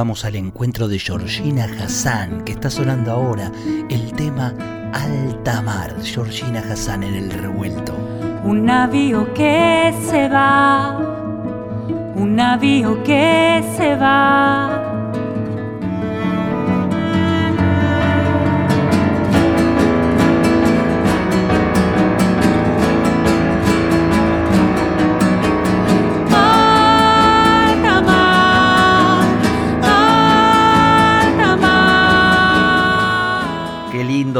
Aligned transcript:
Vamos 0.00 0.24
al 0.24 0.34
encuentro 0.36 0.88
de 0.88 0.98
Georgina 0.98 1.66
Hassan, 1.78 2.42
que 2.46 2.52
está 2.52 2.70
sonando 2.70 3.12
ahora 3.12 3.52
el 3.90 4.14
tema 4.14 4.54
Alta 4.94 5.60
Mar. 5.60 5.94
Georgina 6.02 6.60
Hassan 6.60 7.02
en 7.02 7.16
el 7.16 7.30
revuelto. 7.30 7.94
Un 8.42 8.64
navío 8.64 9.34
que 9.34 9.94
se 10.08 10.26
va, 10.30 10.96
un 12.14 12.34
navío 12.34 13.02
que 13.02 13.62
se 13.76 13.94
va 13.96 14.89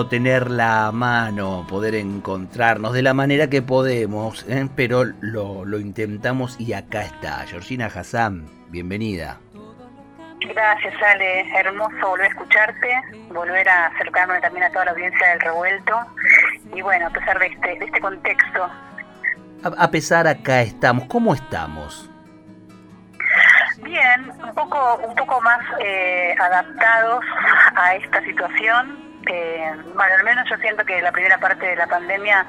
tener 0.08 0.50
la 0.50 0.90
mano, 0.92 1.66
poder 1.68 1.94
encontrarnos 1.94 2.92
de 2.94 3.02
la 3.02 3.12
manera 3.12 3.50
que 3.50 3.60
podemos, 3.60 4.44
¿eh? 4.48 4.68
pero 4.74 5.04
lo, 5.20 5.64
lo, 5.64 5.78
intentamos 5.78 6.58
y 6.58 6.72
acá 6.72 7.02
está. 7.02 7.46
Georgina 7.46 7.86
Hassan, 7.86 8.46
bienvenida. 8.68 9.38
Gracias, 10.40 10.94
Ale. 11.02 11.58
Hermoso 11.58 12.08
volver 12.08 12.26
a 12.26 12.28
escucharte, 12.28 12.88
volver 13.28 13.68
a 13.68 13.86
acercarme 13.88 14.40
también 14.40 14.64
a 14.64 14.70
toda 14.70 14.86
la 14.86 14.90
audiencia 14.92 15.28
del 15.28 15.40
revuelto. 15.40 15.94
Y 16.74 16.80
bueno, 16.80 17.08
a 17.08 17.10
pesar 17.10 17.38
de 17.38 17.46
este, 17.46 17.78
de 17.78 17.84
este 17.84 18.00
contexto. 18.00 18.70
A, 19.62 19.90
pesar 19.90 20.26
acá 20.26 20.62
estamos. 20.62 21.04
¿Cómo 21.04 21.34
estamos? 21.34 22.10
Bien, 23.82 24.32
un 24.42 24.54
poco, 24.54 25.00
un 25.06 25.14
poco 25.14 25.40
más 25.42 25.60
eh, 25.80 26.34
adaptados 26.38 27.24
a 27.76 27.94
esta 27.94 28.22
situación 28.24 28.99
eh, 29.26 29.72
bueno, 29.94 30.14
al 30.18 30.24
menos 30.24 30.48
yo 30.48 30.56
siento 30.56 30.84
que 30.84 31.00
la 31.02 31.12
primera 31.12 31.38
parte 31.38 31.66
de 31.66 31.76
la 31.76 31.86
pandemia 31.86 32.46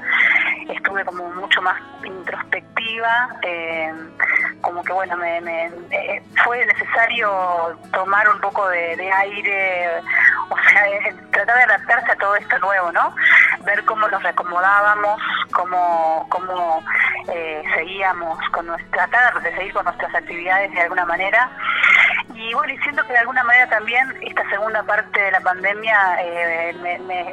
estuve 0.68 1.04
como 1.04 1.28
mucho 1.30 1.60
más 1.60 1.76
introspectiva, 2.04 3.28
eh, 3.42 3.92
como 4.60 4.82
que 4.82 4.92
bueno, 4.92 5.16
me, 5.16 5.38
eh, 5.90 6.22
fue 6.44 6.64
necesario 6.64 7.78
tomar 7.92 8.28
un 8.28 8.40
poco 8.40 8.68
de, 8.68 9.12
aire, 9.12 10.00
o 10.48 10.56
sea, 10.56 10.84
tratar 11.30 11.56
de 11.56 11.62
adaptarse 11.62 12.12
a 12.12 12.16
todo 12.16 12.36
esto 12.36 12.58
nuevo, 12.60 12.90
¿no? 12.92 13.14
Ver 13.64 13.84
cómo 13.84 14.08
nos 14.08 14.22
reacomodábamos, 14.22 15.20
cómo, 15.52 16.26
cómo 16.30 16.82
seguíamos 17.74 18.38
con 18.50 18.66
nuestra, 18.66 19.06
tratar 19.06 19.42
de 19.42 19.54
seguir 19.56 19.72
con 19.72 19.84
nuestras 19.84 20.14
actividades 20.14 20.72
de 20.72 20.80
alguna 20.80 21.04
manera 21.04 21.50
y 22.42 22.54
bueno, 22.54 22.72
y 22.72 22.78
siento 22.78 23.04
que 23.06 23.12
de 23.12 23.18
alguna 23.18 23.44
manera 23.44 23.68
también 23.68 24.04
esta 24.20 24.48
segunda 24.50 24.82
parte 24.82 25.20
de 25.20 25.30
la 25.30 25.40
pandemia 25.40 25.96
eh, 26.20 26.74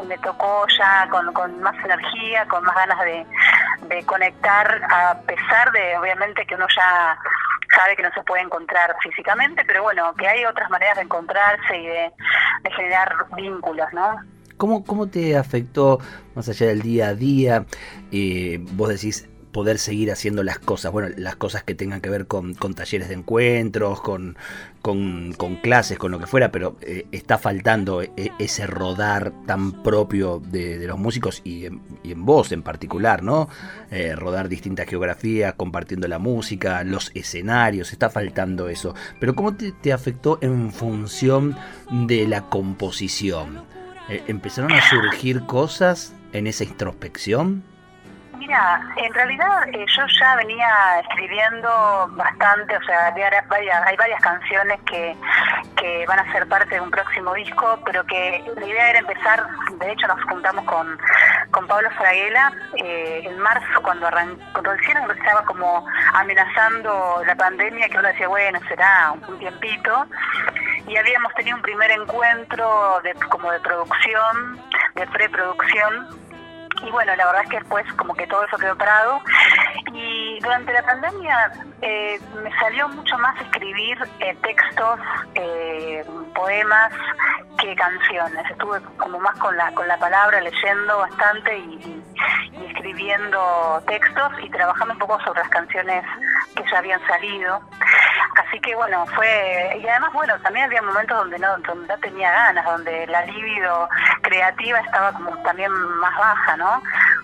me, 0.08 0.18
tocó 0.20 0.66
ya 0.78 1.08
con, 1.10 1.62
más 1.62 1.76
energía, 1.84 2.46
con 2.48 2.64
más 2.64 2.76
ganas 2.76 3.00
de, 3.06 3.26
conectar, 4.06 4.82
a 4.90 5.20
pesar 5.22 5.72
de 5.72 5.98
obviamente 5.98 6.46
que 6.46 6.56
uno 6.56 6.68
ya 6.76 7.18
sabe 7.76 7.96
que 7.96 8.04
no 8.04 8.12
se 8.14 8.22
puede 8.22 8.44
encontrar 8.44 8.96
físicamente, 9.02 9.64
pero 9.66 9.84
bueno, 9.84 10.14
que 10.16 10.28
hay 10.28 10.46
otras 10.46 10.70
maneras 10.70 10.98
de 10.98 11.04
encontrarse 11.04 11.78
y 11.78 11.88
de, 11.88 12.12
generar 12.76 13.16
vínculos, 13.36 13.88
¿no? 13.94 14.18
¿Cómo, 14.58 14.86
¿Cómo 14.86 15.08
te 15.08 15.38
afectó, 15.38 16.00
más 16.36 16.50
allá 16.50 16.68
del 16.68 16.82
día 16.82 17.08
a 17.08 17.14
día? 17.16 17.66
Eh, 18.12 18.58
vos 18.60 18.90
decís, 18.90 19.28
poder 19.52 19.80
seguir 19.80 20.12
haciendo 20.12 20.44
las 20.44 20.60
cosas, 20.60 20.92
bueno, 20.92 21.10
las 21.18 21.36
cosas 21.36 21.64
que 21.64 21.76
tengan 21.76 22.02
que 22.02 22.10
ver 22.10 22.28
con, 22.28 22.56
talleres 22.56 23.10
de 23.10 23.16
encuentros, 23.16 24.02
con, 24.02 24.38
con, 24.82 25.34
clases, 25.62 25.98
con 25.98 26.12
lo 26.12 26.20
que 26.20 26.28
fuera, 26.28 26.52
pero 26.52 26.78
eh, 26.82 27.06
está 27.12 27.38
faltando 27.38 28.02
e, 28.02 28.12
ese 28.38 28.68
rodar 28.68 29.34
tan 29.46 29.84
propio 29.84 30.40
de, 30.40 30.86
los 30.88 31.00
músicos 31.00 31.42
y 31.44 31.66
en, 31.66 31.82
y 32.04 32.12
en, 32.12 32.26
vos 32.26 32.52
en 32.52 32.62
particular, 32.62 33.24
¿no? 33.24 33.50
Eh, 33.92 34.16
rodar 34.16 34.50
distintas 34.50 34.88
geografías, 34.88 35.56
compartiendo 35.56 36.08
la 36.08 36.20
música, 36.20 36.84
los 36.84 37.12
escenarios, 37.16 37.92
está 37.92 38.10
faltando 38.10 38.70
eso. 38.70 38.94
Pero 39.20 39.36
¿cómo 39.36 39.56
te, 39.56 39.94
afectó 39.94 40.38
en 40.42 40.72
función 40.72 41.56
de 41.92 42.28
la 42.28 42.50
composición? 42.50 43.64
Eh, 44.10 44.24
¿Empezaron 44.28 44.72
a 44.72 44.90
surgir 44.90 45.42
cosas 45.46 46.14
en 46.34 46.48
esa 46.48 46.64
introspección? 46.64 47.64
Mira, 48.40 48.82
en 48.96 49.14
realidad 49.14 49.68
eh, 49.74 49.86
yo 49.98 50.04
ya 50.18 50.36
venía 50.38 50.70
escribiendo 51.02 52.08
bastante, 52.12 52.78
o 52.78 52.84
sea, 52.84 53.12
varias, 53.12 53.44
hay 53.86 53.98
varias 53.98 54.22
canciones 54.22 54.80
que, 54.90 55.14
que 55.76 56.06
van 56.08 56.20
a 56.20 56.32
ser 56.32 56.48
parte 56.48 56.76
de 56.76 56.82
un 56.82 56.90
próximo 56.90 57.34
disco, 57.34 57.78
pero 57.84 58.02
que 58.06 58.42
la 58.56 58.66
idea 58.66 58.92
era 58.92 59.00
empezar, 59.00 59.46
de 59.78 59.92
hecho 59.92 60.08
nos 60.08 60.24
juntamos 60.24 60.64
con, 60.64 60.98
con 61.52 61.68
Pablo 61.68 61.90
Fraguela 61.98 62.54
eh, 62.78 63.24
en 63.26 63.38
marzo 63.40 63.82
cuando, 63.84 64.08
arrancó, 64.08 64.40
cuando 64.54 64.74
estaba 65.14 65.44
como 65.44 65.86
amenazando 66.14 67.22
la 67.26 67.36
pandemia, 67.36 67.90
que 67.90 67.98
uno 67.98 68.08
decía, 68.08 68.30
bueno, 68.30 68.58
será 68.70 69.16
un 69.28 69.38
tiempito, 69.38 70.06
y 70.88 70.96
habíamos 70.96 71.34
tenido 71.34 71.58
un 71.58 71.62
primer 71.62 71.92
encuentro 71.92 73.02
de, 73.04 73.14
como 73.28 73.52
de 73.52 73.60
producción, 73.60 74.62
de 74.96 75.06
preproducción, 75.08 76.29
y 76.84 76.92
bueno, 76.92 77.16
la 77.16 77.26
verdad 77.26 77.44
es 77.44 77.50
que 77.50 77.60
después 77.60 77.86
como 77.94 78.14
que 78.14 78.28
todo 78.28 78.44
eso 78.46 78.58
quedó 78.58 78.78
parado. 78.78 79.22
Y 79.94 80.40
durante 80.40 80.72
la 80.72 80.84
pandemia 80.84 81.52
eh, 81.82 82.20
me 82.42 82.52
salió 82.60 82.88
mucho 82.90 83.18
más 83.18 83.40
escribir 83.42 83.98
eh, 84.20 84.38
textos, 84.42 85.00
eh, 85.36 86.06
poemas 86.36 86.92
que 87.60 87.76
canciones. 87.76 88.50
Estuve 88.50 88.82
como 88.98 89.20
más 89.20 89.38
con 89.40 89.56
la, 89.58 89.72
con 89.74 89.88
la 89.88 89.98
palabra, 89.98 90.40
leyendo 90.42 91.00
bastante 91.00 91.58
y, 91.58 92.04
escribiendo 92.70 93.82
textos 93.88 94.32
y 94.42 94.50
trabajando 94.50 94.94
un 94.94 95.00
poco 95.00 95.20
sobre 95.22 95.42
las 95.42 95.50
canciones 95.50 96.06
que 96.56 96.64
ya 96.72 96.78
habían 96.78 97.06
salido. 97.08 97.62
Así 98.36 98.60
que 98.62 98.76
bueno, 98.76 99.06
fue, 99.08 99.80
y 99.82 99.88
además 99.88 100.14
bueno, 100.14 100.40
también 100.42 100.66
había 100.66 100.82
momentos 100.82 101.18
donde 101.18 101.40
no, 101.40 101.58
donde 101.60 101.88
no 101.88 102.00
tenía 102.00 102.32
ganas, 102.32 102.66
donde 102.66 103.08
la 103.08 103.26
libido 103.26 103.90
creativa 104.30 104.80
estaba 104.80 105.12
como 105.14 105.36
también 105.44 105.72
más 105.72 106.18
baja, 106.18 106.58
¿no? 106.58 106.82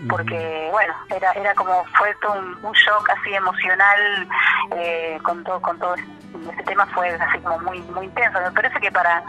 Porque 0.09 0.69
bueno, 0.71 0.93
era, 1.15 1.31
era 1.33 1.53
como, 1.53 1.85
fue 1.97 2.13
todo 2.21 2.33
un, 2.33 2.73
shock 2.73 3.09
así 3.09 3.33
emocional 3.33 4.27
eh, 4.75 5.19
con 5.23 5.43
todo, 5.43 5.61
con 5.61 5.79
todo 5.79 5.95
este 5.95 6.63
tema 6.63 6.85
fue 6.87 7.09
así 7.09 7.39
como 7.39 7.59
muy, 7.59 7.79
muy 7.93 8.05
intenso. 8.05 8.39
Me 8.41 8.51
parece 8.51 8.79
que 8.79 8.91
para, 8.91 9.23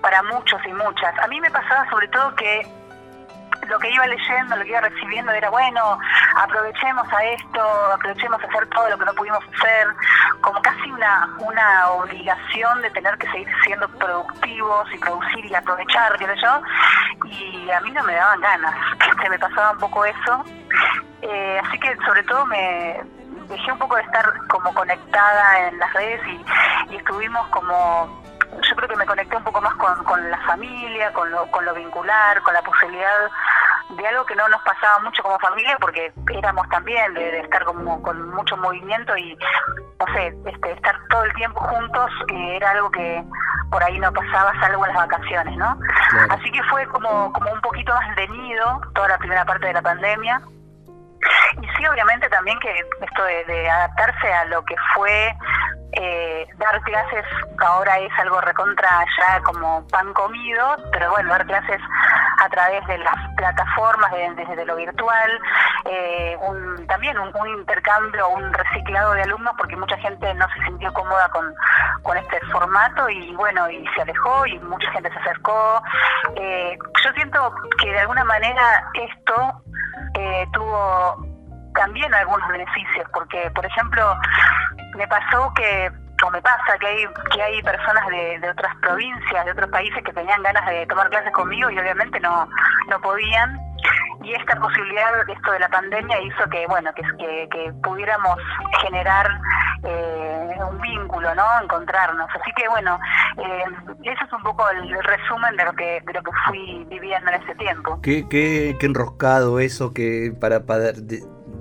para 0.00 0.22
muchos 0.22 0.60
y 0.66 0.72
muchas. 0.72 1.18
A 1.18 1.26
mí 1.26 1.40
me 1.40 1.50
pasaba 1.50 1.88
sobre 1.90 2.08
todo 2.08 2.34
que 2.36 2.66
lo 3.70 3.78
que 3.78 3.90
iba 3.90 4.06
leyendo, 4.06 4.56
lo 4.56 4.64
que 4.64 4.70
iba 4.70 4.80
recibiendo 4.80 5.32
era, 5.32 5.48
bueno, 5.48 5.98
aprovechemos 6.36 7.06
a 7.12 7.24
esto, 7.24 7.62
aprovechemos 7.94 8.42
a 8.42 8.46
hacer 8.46 8.68
todo 8.68 8.88
lo 8.90 8.98
que 8.98 9.04
no 9.04 9.14
pudimos 9.14 9.38
hacer, 9.44 9.86
como 10.40 10.60
casi 10.60 10.90
una, 10.90 11.30
una 11.38 11.90
obligación 11.90 12.82
de 12.82 12.90
tener 12.90 13.16
que 13.18 13.30
seguir 13.30 13.48
siendo 13.64 13.88
productivos 13.88 14.92
y 14.92 14.98
producir 14.98 15.46
y 15.46 15.54
aprovechar, 15.54 16.18
qué 16.18 16.26
yo, 16.42 16.62
y 17.24 17.70
a 17.70 17.80
mí 17.80 17.92
no 17.92 18.02
me 18.02 18.14
daban 18.14 18.40
ganas, 18.40 18.74
que 19.22 19.30
me 19.30 19.38
pasaba 19.38 19.70
un 19.70 19.78
poco 19.78 20.04
eso, 20.04 20.44
eh, 21.22 21.60
así 21.64 21.78
que 21.78 21.96
sobre 22.04 22.24
todo 22.24 22.44
me 22.46 23.00
dejé 23.48 23.72
un 23.72 23.78
poco 23.78 23.96
de 23.96 24.02
estar 24.02 24.32
como 24.48 24.74
conectada 24.74 25.68
en 25.68 25.78
las 25.78 25.92
redes 25.92 26.20
y 26.88 26.96
estuvimos 26.96 27.46
como 27.48 28.19
yo 28.52 28.76
creo 28.76 28.88
que 28.88 28.96
me 28.96 29.06
conecté 29.06 29.36
un 29.36 29.44
poco 29.44 29.60
más 29.60 29.74
con, 29.74 30.04
con 30.04 30.30
la 30.30 30.38
familia, 30.46 31.12
con 31.12 31.30
lo, 31.30 31.46
con 31.50 31.64
lo 31.64 31.74
vincular, 31.74 32.40
con 32.42 32.54
la 32.54 32.62
posibilidad 32.62 33.30
de 33.96 34.06
algo 34.06 34.24
que 34.24 34.36
no 34.36 34.48
nos 34.48 34.62
pasaba 34.62 35.00
mucho 35.00 35.22
como 35.22 35.38
familia 35.38 35.76
porque 35.80 36.12
éramos 36.32 36.68
también 36.68 37.12
de, 37.14 37.40
estar 37.40 37.64
como 37.64 38.00
con 38.02 38.30
mucho 38.30 38.56
movimiento 38.56 39.16
y 39.16 39.36
no 39.98 40.14
sé 40.14 40.34
este, 40.46 40.72
estar 40.72 40.96
todo 41.08 41.24
el 41.24 41.34
tiempo 41.34 41.60
juntos 41.60 42.10
eh, 42.32 42.56
era 42.56 42.70
algo 42.70 42.90
que 42.90 43.24
por 43.70 43.82
ahí 43.82 43.98
no 43.98 44.12
pasaba 44.12 44.52
salvo 44.60 44.86
en 44.86 44.94
las 44.94 45.08
vacaciones 45.08 45.56
no 45.56 45.76
así 46.30 46.50
que 46.52 46.62
fue 46.64 46.86
como 46.86 47.32
como 47.32 47.52
un 47.52 47.60
poquito 47.60 47.92
más 47.92 48.16
de 48.16 48.28
nido 48.28 48.80
toda 48.94 49.08
la 49.08 49.18
primera 49.18 49.44
parte 49.44 49.66
de 49.66 49.72
la 49.72 49.82
pandemia 49.82 50.40
y 51.60 51.66
sí 51.76 51.86
obviamente 51.86 52.28
también 52.28 52.58
que 52.60 52.70
esto 53.00 53.24
de, 53.24 53.70
adaptarse 53.70 54.32
a 54.32 54.44
lo 54.46 54.64
que 54.64 54.74
fue 54.94 55.34
eh, 55.92 56.46
dar 56.58 56.80
clases 56.82 57.24
ahora 57.58 57.98
es 57.98 58.12
algo 58.18 58.40
recontra 58.40 58.88
ya 59.18 59.40
como 59.42 59.86
pan 59.88 60.12
comido, 60.14 60.76
pero 60.92 61.10
bueno, 61.10 61.30
dar 61.30 61.46
clases 61.46 61.80
a 62.40 62.48
través 62.48 62.86
de 62.86 62.98
las 62.98 63.16
plataformas, 63.36 64.10
desde 64.36 64.64
lo 64.64 64.76
virtual, 64.76 65.40
eh, 65.84 66.36
un, 66.40 66.86
también 66.86 67.18
un, 67.18 67.30
intercambio, 67.48 68.28
un 68.30 68.52
reciclado 68.52 69.12
de 69.12 69.22
alumnos, 69.22 69.54
porque 69.58 69.76
mucha 69.76 69.96
gente 69.98 70.32
no 70.34 70.46
se 70.54 70.64
sintió 70.64 70.92
cómoda 70.92 71.28
con, 71.30 71.52
con 72.02 72.16
este 72.16 72.40
formato 72.52 73.08
y 73.10 73.34
bueno, 73.34 73.68
y 73.68 73.86
se 73.94 74.02
alejó 74.02 74.46
y 74.46 74.58
mucha 74.60 74.90
gente 74.92 75.12
se 75.12 75.18
acercó. 75.18 75.82
Eh, 76.36 76.78
yo 77.04 77.12
siento 77.12 77.52
que 77.80 77.90
de 77.90 78.00
alguna 78.00 78.24
manera 78.24 78.90
esto 78.94 79.62
eh, 80.20 80.46
tuvo 80.52 81.16
también 81.74 82.12
algunos 82.14 82.46
beneficios, 82.48 83.06
porque 83.12 83.50
por 83.54 83.64
ejemplo, 83.64 84.16
me 84.96 85.06
pasó 85.08 85.52
que 85.54 85.90
o 86.24 86.30
me 86.30 86.40
pasa 86.42 86.78
que 86.78 86.86
hay 86.86 87.06
que 87.32 87.42
hay 87.42 87.62
personas 87.62 88.06
de, 88.08 88.38
de, 88.40 88.50
otras 88.50 88.74
provincias, 88.76 89.44
de 89.44 89.52
otros 89.52 89.70
países 89.70 90.02
que 90.04 90.12
tenían 90.12 90.42
ganas 90.42 90.66
de 90.66 90.86
tomar 90.86 91.08
clases 91.10 91.32
conmigo 91.32 91.70
y 91.70 91.78
obviamente 91.78 92.20
no 92.20 92.48
no 92.88 93.00
podían. 93.00 93.58
Y 94.22 94.34
esta 94.34 94.54
posibilidad 94.56 95.28
esto 95.28 95.52
de 95.52 95.60
la 95.60 95.68
pandemia 95.68 96.20
hizo 96.20 96.48
que 96.50 96.66
bueno 96.66 96.92
que, 96.92 97.02
que, 97.48 97.72
pudiéramos 97.82 98.36
generar 98.82 99.26
eh, 99.82 100.58
un 100.70 100.78
vínculo 100.80 101.34
no 101.34 101.44
encontrarnos. 101.62 102.28
Así 102.28 102.52
que 102.54 102.68
bueno 102.68 102.98
eh, 103.38 103.64
eso 104.02 104.24
es 104.24 104.32
un 104.32 104.42
poco 104.42 104.68
el 104.70 105.02
resumen 105.02 105.56
de 105.56 105.64
lo 105.64 105.72
que 105.72 106.02
de 106.04 106.12
lo 106.12 106.22
que 106.22 106.30
fui 106.46 106.84
viviendo 106.90 107.30
en 107.30 107.42
ese 107.42 107.54
tiempo. 107.54 107.98
Qué, 108.02 108.28
qué, 108.28 108.76
qué 108.78 108.86
enroscado 108.86 109.58
eso 109.58 109.94
que 109.94 110.34
para, 110.38 110.66
para 110.66 110.92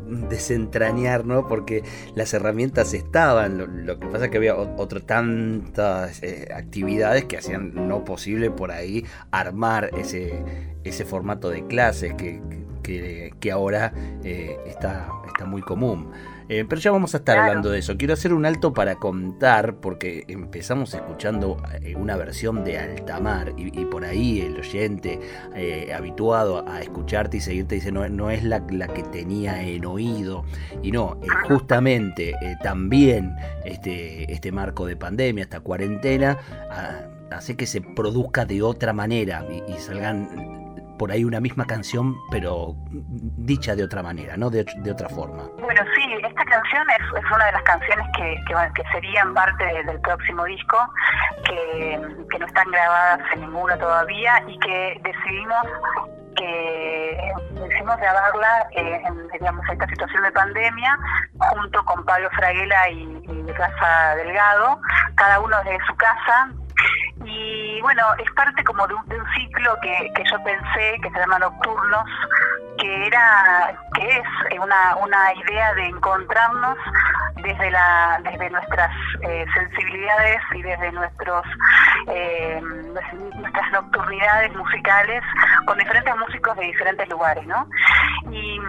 desentrañar, 0.09 1.25
¿no? 1.25 1.47
Porque 1.47 1.83
las 2.15 2.33
herramientas 2.33 2.93
estaban, 2.93 3.85
lo, 3.85 3.99
que 3.99 4.07
pasa 4.07 4.25
es 4.25 4.31
que 4.31 4.37
había 4.37 4.55
otras 4.55 5.03
tantas 5.05 6.21
eh, 6.23 6.49
actividades 6.53 7.25
que 7.25 7.37
hacían 7.37 7.73
no 7.87 8.03
posible 8.03 8.51
por 8.51 8.71
ahí 8.71 9.05
armar 9.31 9.89
ese, 9.97 10.43
ese 10.83 11.05
formato 11.05 11.49
de 11.49 11.65
clases 11.67 12.13
que, 12.15 12.41
que, 12.83 13.51
ahora 13.51 13.93
eh, 14.23 14.57
está, 14.65 15.07
está 15.27 15.45
muy 15.45 15.61
común. 15.61 16.11
Eh, 16.49 16.65
pero 16.67 16.81
ya 16.81 16.91
vamos 16.91 17.13
a 17.13 17.17
estar 17.17 17.37
hablando 17.37 17.69
de 17.69 17.77
eso. 17.77 17.95
Quiero 17.95 18.15
hacer 18.15 18.33
un 18.33 18.43
alto 18.43 18.73
para 18.73 18.95
contar, 18.95 19.75
porque 19.75 20.25
empezamos 20.27 20.95
escuchando 20.95 21.61
eh, 21.83 21.95
una 21.95 22.17
versión 22.17 22.63
de 22.63 22.79
Altamar 22.79 23.53
y, 23.55 23.69
por 23.85 24.03
ahí 24.03 24.41
el 24.41 24.57
oyente 24.57 25.19
eh, 25.55 25.93
habituado 25.95 26.67
a 26.67 26.81
escucharte 26.81 27.37
y 27.37 27.39
seguirte 27.39 27.75
dice 27.75 27.91
no, 27.91 28.07
no 28.09 28.31
es 28.31 28.43
la, 28.43 28.65
la, 28.71 28.87
que 28.87 29.03
tenía 29.03 29.61
en 29.61 29.85
oído. 29.85 30.43
Y 30.81 30.91
no, 30.91 31.19
justamente 31.47 32.33
también 32.63 33.35
este, 33.63 34.31
este 34.33 34.51
marco 34.51 34.87
de 34.87 34.95
pandemia, 34.95 35.43
esta 35.43 35.59
cuarentena, 35.59 36.39
ah, 36.71 37.01
hace 37.29 37.55
que 37.55 37.67
se 37.67 37.81
produzca 37.81 38.45
de 38.45 38.63
otra 38.63 38.91
manera 38.91 39.45
y 39.67 39.73
salgan 39.79 40.59
por 40.99 41.13
ahí 41.13 41.23
una 41.23 41.39
misma 41.39 41.65
canción, 41.65 42.17
pero 42.29 42.75
dicha 42.89 43.75
de 43.75 43.83
otra 43.83 44.03
manera, 44.03 44.35
¿no? 44.35 44.49
De, 44.49 44.65
otra 44.91 45.07
forma. 45.07 45.49
Bueno, 45.61 45.81
canción 46.49 46.85
es, 46.89 47.31
una 47.31 47.45
de 47.45 47.51
las 47.51 47.63
canciones 47.63 48.07
que, 48.15 48.35
que, 48.47 48.83
serían 48.91 49.33
parte 49.33 49.63
del 49.83 49.99
próximo 50.01 50.43
disco, 50.45 50.77
que, 51.45 51.99
no 52.39 52.45
están 52.45 52.71
grabadas 52.71 53.19
en 53.33 53.41
ninguno 53.41 53.77
todavía 53.77 54.41
y 54.47 54.57
que 54.59 55.01
decidimos 55.03 55.65
que 56.35 57.33
decidimos 57.51 57.97
grabarla 57.97 58.67
eh, 58.71 59.01
en 59.05 59.27
digamos, 59.27 59.65
esta 59.69 59.85
situación 59.87 60.23
de 60.23 60.31
pandemia 60.31 60.97
junto 61.37 61.83
con 61.83 62.05
Pablo 62.05 62.29
Fraguela 62.31 62.89
y, 62.91 63.21
y 63.27 63.51
Rafa 63.51 64.15
Delgado, 64.15 64.79
cada 65.15 65.39
uno 65.41 65.61
de 65.63 65.77
su 65.85 65.95
casa, 65.97 66.49
y 67.25 67.81
bueno, 67.81 68.03
es 68.17 68.31
parte 68.33 68.63
como 68.63 68.87
de 68.87 68.93
un, 68.93 69.03
ciclo 69.35 69.77
que, 69.81 70.11
que, 70.15 70.23
yo 70.29 70.43
pensé, 70.43 70.99
que 71.01 71.09
se 71.09 71.19
llama 71.19 71.39
Nocturnos, 71.39 72.03
que 72.77 73.07
era, 73.07 73.73
que 73.93 74.17
es 74.17 74.59
una, 74.59 74.95
una 74.95 75.33
idea 75.33 75.73
de 75.75 75.85
encontrarnos 75.87 76.77
desde 77.43 77.71
la, 77.71 78.19
desde 78.23 78.49
nuestras 78.49 78.91
eh, 79.21 79.45
sensibilidades 79.53 80.37
y 80.55 80.61
desde 80.61 80.91
nuestros 80.91 81.45
eh, 82.07 82.61
nuestras 82.61 83.71
nocturnidades 83.71 84.55
musicales 84.55 85.23
con 85.65 85.77
diferentes 85.77 86.15
músicos 86.17 86.55
de 86.57 86.65
diferentes 86.65 87.07
lugares, 87.09 87.45
¿no? 87.47 87.67
Y, 88.31 88.59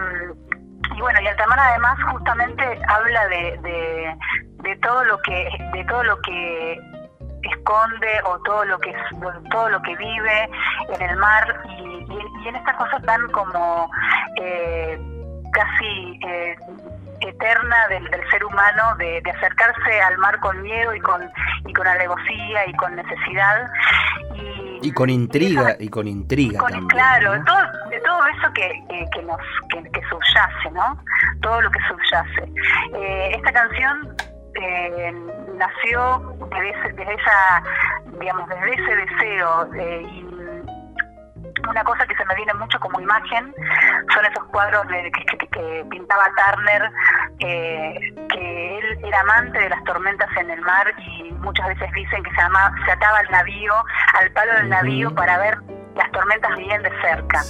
bueno, 0.99 1.21
y 1.21 1.27
Altamar 1.27 1.59
además 1.59 1.99
justamente 2.11 2.65
habla 2.89 3.27
de, 3.29 3.59
de, 3.63 4.17
de 4.63 4.77
todo 4.77 5.05
lo 5.05 5.19
que 5.23 5.49
de 5.73 5.85
todo 5.85 6.03
lo 6.05 6.21
que 6.21 6.79
esconde 7.43 8.21
o 8.25 8.39
todo 8.41 8.65
lo 8.65 8.79
que 8.79 8.95
todo 9.51 9.69
lo 9.69 9.83
que 9.83 9.97
vive 9.97 10.51
en 10.95 11.03
el 11.03 11.17
mar 11.17 11.63
y, 11.69 12.49
en 12.49 12.57
estas 12.57 12.77
cosas 12.77 13.03
tan 13.03 13.29
como 13.31 13.91
eh, 14.41 14.99
casi 15.53 16.19
eh, 16.27 16.57
eterna 17.21 17.89
del, 17.89 18.09
ser 18.31 18.45
humano 18.45 18.95
de, 18.99 19.23
acercarse 19.37 20.01
al 20.01 20.17
mar 20.19 20.39
con 20.41 20.61
miedo 20.63 20.95
y 20.95 21.01
con 21.01 21.23
y 21.67 21.73
con 21.73 21.87
alevosía 21.87 22.67
y 22.67 22.75
con 22.75 22.97
necesidad 22.97 23.71
y, 24.83 24.93
con 24.93 25.11
intriga 25.11 25.77
y, 25.79 25.89
con 25.89 26.09
intriga 26.09 26.59
también, 26.61 26.87
claro 26.89 27.33
de, 27.33 27.41
todo, 27.41 27.89
de 27.91 28.01
todo 28.01 28.27
eso 28.27 28.53
que, 28.55 28.73
que, 29.13 29.23
nos 29.23 29.39
que, 29.69 30.01
subyace 30.09 30.71
no 30.73 30.99
todo 31.43 31.61
lo 31.61 31.71
que 31.71 31.79
subyace. 31.89 32.53
Eh, 32.95 33.33
esta 33.35 33.53
canción 33.53 34.17
eh, 34.61 35.13
nació 35.61 36.37
desde, 36.51 37.15
esa, 37.15 37.63
digamos, 38.19 38.49
desde 38.49 38.73
ese 38.75 38.97
deseo 38.97 39.75
eh, 39.75 40.03
y 40.11 40.31
una 41.69 41.85
cosa 41.85 42.07
que 42.07 42.17
se 42.17 42.25
me 42.25 42.35
viene 42.35 42.55
mucho 42.55 42.81
como 42.81 43.01
imagen 43.01 43.55
son 44.15 44.25
esos 44.25 44.45
cuadros 44.47 44.87
de, 44.89 45.11
que, 45.13 45.87
pintaba 45.91 46.27
Turner, 46.37 46.91
eh, 47.41 47.99
que 48.31 48.79
él 48.79 49.05
era 49.05 49.21
amante 49.21 49.59
de 49.59 49.69
las 49.69 49.83
tormentas 49.85 50.29
en 50.39 50.51
el 50.51 50.61
mar 50.63 50.93
y 50.99 51.31
muchas 51.33 51.69
veces 51.69 51.93
dicen 51.93 52.23
que 52.23 52.31
se, 52.31 52.41
llama, 52.41 52.73
se 52.87 52.93
ataba 52.93 53.19
al 53.19 53.31
navío, 53.31 53.75
al 54.19 54.31
palo 54.33 54.55
del 54.55 54.69
navío 54.69 55.15
para 55.15 55.39
ver 55.39 55.59
las 55.97 56.11
tormentas 56.13 56.57
bien 56.57 56.83
de 56.83 56.91
cerca. 57.03 57.41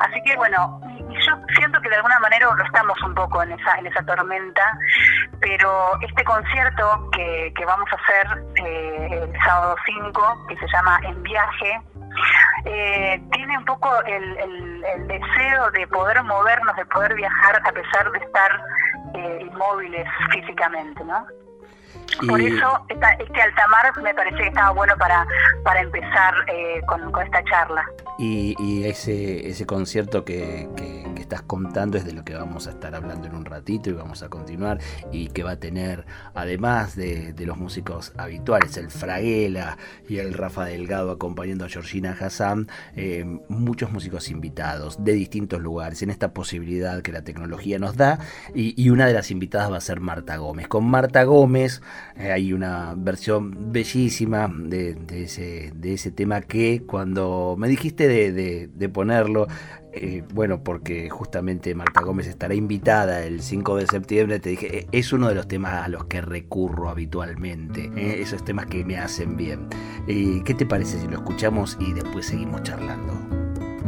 Así 0.00 0.22
que 0.24 0.36
bueno, 0.36 0.80
yo 1.20 1.32
siento 1.56 1.80
que 1.80 1.88
de 1.88 1.96
alguna 1.96 2.18
manera 2.20 2.46
lo 2.54 2.64
estamos 2.64 3.00
un 3.02 3.14
poco 3.14 3.42
en 3.42 3.52
esa, 3.52 3.76
en 3.78 3.86
esa 3.86 4.02
tormenta, 4.04 4.78
pero 5.40 5.98
este 6.00 6.24
concierto 6.24 7.10
que, 7.12 7.52
que 7.56 7.64
vamos 7.64 7.88
a 7.92 7.96
hacer 7.96 8.44
eh, 8.64 9.20
el 9.22 9.40
sábado 9.44 9.76
5, 9.84 10.46
que 10.48 10.56
se 10.56 10.66
llama 10.68 11.00
En 11.04 11.22
Viaje, 11.22 11.80
eh, 12.64 13.22
tiene 13.32 13.58
un 13.58 13.64
poco 13.64 13.90
el, 14.04 14.36
el, 14.38 15.06
deseo 15.06 15.70
de 15.72 15.86
poder 15.88 16.22
movernos, 16.22 16.74
de 16.76 16.86
poder 16.86 17.14
viajar 17.14 17.60
a 17.64 17.72
pesar 17.72 18.10
de 18.10 18.18
estar 18.18 18.60
eh, 19.14 19.38
inmóviles 19.42 20.06
físicamente, 20.32 21.04
¿no? 21.04 21.26
Por 22.26 22.40
eso 22.40 22.86
este 22.88 23.42
altamar 23.42 23.92
me 24.02 24.14
parece 24.14 24.36
que 24.36 24.48
estaba 24.48 24.70
bueno 24.70 24.94
para, 24.96 25.26
para 25.64 25.80
empezar 25.80 26.34
eh, 26.48 26.80
con, 26.86 27.02
esta 27.22 27.44
charla. 27.44 27.84
Y, 28.18 28.84
ese, 28.86 29.48
ese 29.48 29.66
concierto 29.66 30.24
que, 30.24 30.68
estás 31.26 31.42
contando 31.42 31.98
es 31.98 32.04
de 32.04 32.12
lo 32.12 32.24
que 32.24 32.34
vamos 32.34 32.68
a 32.68 32.70
estar 32.70 32.94
hablando 32.94 33.26
en 33.26 33.34
un 33.34 33.44
ratito 33.44 33.90
y 33.90 33.94
vamos 33.94 34.22
a 34.22 34.28
continuar 34.28 34.78
y 35.10 35.26
que 35.26 35.42
va 35.42 35.52
a 35.52 35.56
tener, 35.56 36.06
además 36.34 36.94
de, 36.94 37.34
los 37.46 37.58
músicos 37.58 38.12
habituales, 38.16 38.76
el 38.76 38.90
Fraguela 38.90 39.76
y 40.08 40.18
el 40.18 40.34
Rafa 40.34 40.64
Delgado 40.64 41.10
acompañando 41.10 41.64
a 41.64 41.68
Georgina 41.68 42.16
Hassan, 42.18 42.68
eh, 42.94 43.24
muchos 43.48 43.90
músicos 43.92 44.30
invitados 44.30 45.02
de 45.04 45.12
distintos 45.12 45.60
lugares 45.60 46.02
en 46.02 46.10
esta 46.10 46.32
posibilidad 46.32 47.02
que 47.02 47.12
la 47.12 47.22
tecnología 47.22 47.78
nos 47.78 47.96
da 47.96 48.20
y, 48.54 48.88
una 48.88 49.06
de 49.06 49.12
las 49.12 49.32
invitadas 49.32 49.70
va 49.72 49.78
a 49.78 49.80
ser 49.80 49.98
Marta 49.98 50.36
Gómez. 50.36 50.68
Con 50.68 50.84
Marta 50.88 51.24
Gómez 51.24 51.82
eh, 52.16 52.30
hay 52.30 52.52
una 52.52 52.94
versión 52.96 53.72
bellísima 53.72 54.48
de, 54.56 54.96
ese, 55.10 55.72
de 55.74 55.94
ese 55.94 56.12
tema 56.12 56.40
que 56.40 56.84
cuando 56.86 57.56
me 57.58 57.66
dijiste 57.66 58.08
de, 58.08 58.88
ponerlo, 58.88 59.48
eh, 59.96 60.24
bueno, 60.32 60.62
porque 60.62 61.08
justamente 61.10 61.74
Marta 61.74 62.02
Gómez 62.02 62.26
estará 62.26 62.54
invitada 62.54 63.22
el 63.24 63.40
5 63.42 63.76
de 63.76 63.86
septiembre, 63.86 64.40
te 64.40 64.50
dije, 64.50 64.78
eh, 64.78 64.86
es 64.92 65.12
uno 65.12 65.28
de 65.28 65.34
los 65.34 65.48
temas 65.48 65.84
a 65.84 65.88
los 65.88 66.04
que 66.04 66.20
recurro 66.20 66.88
habitualmente, 66.88 67.90
esos 68.20 68.44
temas 68.44 68.66
que 68.66 68.84
me 68.84 68.98
hacen 68.98 69.36
bien. 69.36 69.68
¿Qué 70.06 70.54
te 70.56 70.66
parece 70.66 71.00
si 71.00 71.06
lo 71.08 71.14
escuchamos 71.14 71.76
y 71.80 71.92
después 71.92 72.26
seguimos 72.26 72.62
charlando? 72.62 73.14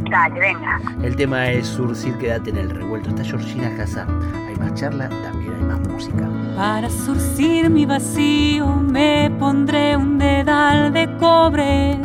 Dale, 0.09 0.39
venga. 0.39 0.79
El 1.03 1.15
tema 1.15 1.51
es 1.51 1.67
Surcir, 1.67 2.17
quédate 2.17 2.49
en 2.49 2.57
el 2.57 2.69
revuelto. 2.69 3.09
Está 3.09 3.23
Georgina 3.23 3.71
Hassan. 3.79 4.07
Hay 4.47 4.55
más 4.55 4.73
charla, 4.73 5.09
también 5.09 5.53
hay 5.53 5.63
más 5.63 5.79
música. 5.87 6.27
Para 6.55 6.89
surcir 6.89 7.69
mi 7.69 7.85
vacío 7.85 8.67
me 8.67 9.31
pondré 9.39 9.95
un 9.95 10.17
dedal 10.17 10.93
de 10.93 11.15
cobre, 11.17 11.97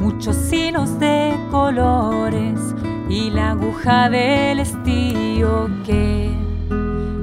muchos 0.00 0.52
hilos 0.52 0.98
de 0.98 1.34
colores 1.50 2.74
y 3.08 3.30
la 3.30 3.52
aguja 3.52 4.10
del 4.10 4.60
estío 4.60 5.70
que 5.84 6.30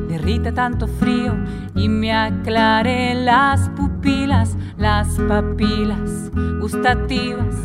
derrite 0.08 0.52
tanto 0.52 0.88
frío 0.88 1.36
y 1.76 1.88
me 1.90 2.12
aclaré 2.12 3.14
las 3.14 3.70
pupilas, 3.70 4.58
las 4.78 5.20
papilas 5.28 6.32
gustativas 6.60 7.56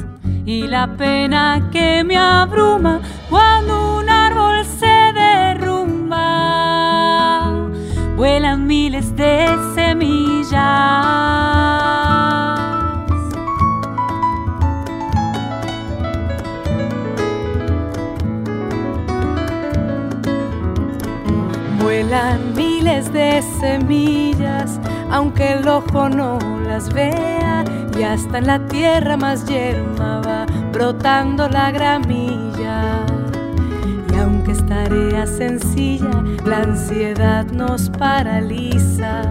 y 0.45 0.67
la 0.67 0.97
pena 0.97 1.71
que 1.71 2.05
me 2.05 2.17
abruma 2.17 3.01
cuando 3.31 3.99
un 3.99 4.11
árbol 4.11 4.65
se 4.65 5.13
derrumba. 5.15 6.19
Vuelan 8.17 8.67
miles 8.67 9.17
de 9.17 9.47
de 23.13 23.43
semillas, 23.61 24.79
aunque 25.11 25.53
el 25.53 25.69
ojo 25.69 26.09
no 26.09 26.39
las 26.67 26.93
vea, 26.93 27.65
y 27.99 28.03
hasta 28.03 28.39
en 28.39 28.47
la 28.47 28.67
tierra 28.69 29.17
más 29.17 29.47
yerma 29.47 30.23
va 30.27 30.47
brotando 30.73 31.49
la 31.49 31.71
gramilla. 31.71 33.05
Y 34.13 34.17
aunque 34.19 34.53
es 34.53 34.65
tarea 34.67 35.27
sencilla, 35.27 36.23
la 36.45 36.59
ansiedad 36.59 37.45
nos 37.47 37.91
paraliza. 37.91 39.23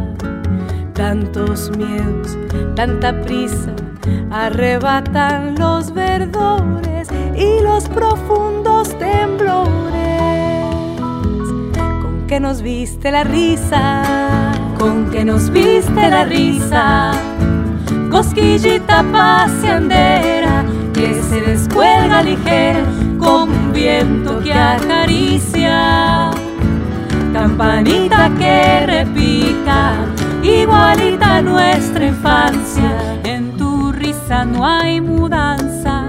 Tantos 0.93 1.71
miedos, 1.77 2.37
tanta 2.75 3.21
prisa, 3.21 3.71
arrebatan 4.31 5.55
los 5.57 5.93
verdores 5.93 7.07
y 7.35 7.63
los 7.63 7.87
profundos 7.87 8.48
nos 12.39 12.61
viste 12.61 13.11
la 13.11 13.23
risa, 13.23 14.03
con 14.77 15.11
que 15.11 15.25
nos 15.25 15.49
viste 15.49 16.09
la 16.09 16.23
risa, 16.23 17.11
cosquillita 18.09 19.03
paseandera 19.11 20.63
que 20.93 21.21
se 21.21 21.41
descuelga 21.41 22.23
ligera 22.23 22.81
como 23.19 23.53
un 23.53 23.73
viento 23.73 24.39
que 24.39 24.53
acaricia, 24.53 26.31
campanita 27.33 28.31
que 28.37 28.85
repica, 28.85 29.95
igualita 30.41 31.41
nuestra 31.41 32.05
infancia, 32.05 33.19
en 33.23 33.57
tu 33.57 33.91
risa 33.91 34.45
no 34.45 34.65
hay 34.65 35.01
mudanza, 35.01 36.05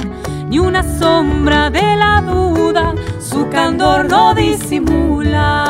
ni 0.48 0.60
una 0.60 0.82
sombra 0.98 1.70
de 1.70 1.96
la 1.96 2.20
duda, 2.20 2.94
su 3.18 3.48
candor 3.48 4.08
no 4.08 4.34
disimula 4.34 5.69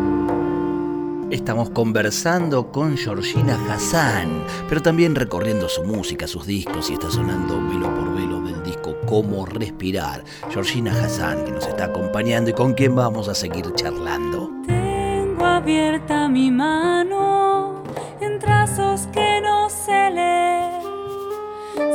Estamos 1.31 1.69
conversando 1.69 2.73
con 2.73 2.97
Georgina 2.97 3.57
Hassan, 3.69 4.43
pero 4.67 4.81
también 4.81 5.15
recorriendo 5.15 5.69
su 5.69 5.85
música, 5.85 6.27
sus 6.27 6.45
discos 6.45 6.89
y 6.89 6.93
está 6.93 7.09
sonando 7.09 7.55
velo 7.69 7.89
por 7.95 8.13
velo 8.13 8.41
del 8.41 8.61
disco 8.63 8.97
Cómo 9.07 9.45
Respirar. 9.45 10.25
Georgina 10.49 10.91
Hassan 10.91 11.45
que 11.45 11.51
nos 11.51 11.65
está 11.65 11.85
acompañando 11.85 12.49
y 12.49 12.53
con 12.53 12.73
quien 12.73 12.95
vamos 12.95 13.29
a 13.29 13.33
seguir 13.33 13.73
charlando. 13.75 14.51
Tengo 14.67 15.45
abierta 15.45 16.27
mi 16.27 16.51
mano 16.51 17.81
en 18.19 18.37
trazos 18.37 19.07
que 19.13 19.39
no 19.41 19.69
se 19.69 20.09
leen. 20.11 20.81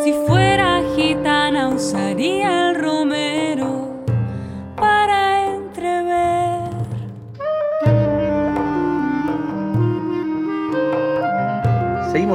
Si 0.02 0.14
fuera 0.26 0.80
gitana 0.96 1.68
usaría 1.68 2.70
el 2.70 2.76
romero 2.76 3.55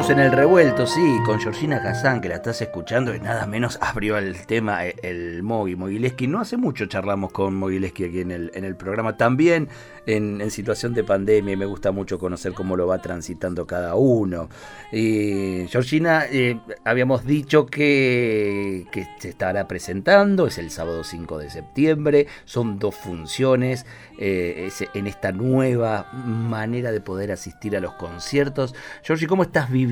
En 0.09 0.19
el 0.19 0.31
revuelto, 0.31 0.87
sí, 0.87 1.19
con 1.25 1.39
Georgina 1.39 1.77
Hassan, 1.77 2.19
que 2.19 2.27
la 2.27 2.35
estás 2.35 2.61
escuchando 2.61 3.15
y 3.15 3.19
nada 3.19 3.45
menos 3.45 3.77
abrió 3.81 4.17
el 4.17 4.45
tema 4.45 4.85
eh, 4.85 4.95
el 5.03 5.43
Mogi 5.43 5.75
Mogileski. 5.75 6.27
No 6.27 6.41
hace 6.41 6.57
mucho 6.57 6.87
charlamos 6.87 7.31
con 7.31 7.55
Mogileski 7.55 8.05
aquí 8.05 8.19
en 8.19 8.31
el, 8.31 8.51
en 8.55 8.65
el 8.65 8.75
programa, 8.75 9.15
también 9.15 9.69
en, 10.07 10.49
situación 10.51 10.93
de 10.93 11.03
pandemia 11.03 11.53
y 11.53 11.55
me 11.55 11.65
gusta 11.65 11.91
mucho 11.91 12.19
conocer 12.19 12.53
cómo 12.53 12.75
lo 12.75 12.87
va 12.87 12.99
transitando 12.99 13.65
cada 13.67 13.95
uno. 13.95 14.49
Y 14.91 15.67
Georgina, 15.69 16.25
eh, 16.29 16.59
habíamos 16.83 17.25
dicho 17.25 17.67
que, 17.67 18.87
que 18.91 19.07
se 19.19 19.29
estará 19.29 19.67
presentando, 19.67 20.47
es 20.47 20.57
el 20.57 20.71
sábado 20.71 21.03
5 21.03 21.37
de 21.37 21.49
septiembre, 21.49 22.27
son 22.43 22.79
dos 22.79 22.95
funciones 22.95 23.85
eh, 24.17 24.69
en 24.93 25.07
esta 25.07 25.31
nueva 25.31 26.11
manera 26.11 26.91
de 26.91 27.01
poder 27.01 27.31
asistir 27.31 27.77
a 27.77 27.79
los 27.79 27.93
conciertos. 27.93 28.75
Georgie, 29.03 29.27
¿cómo 29.27 29.43
estás 29.43 29.69
viviendo 29.69 29.90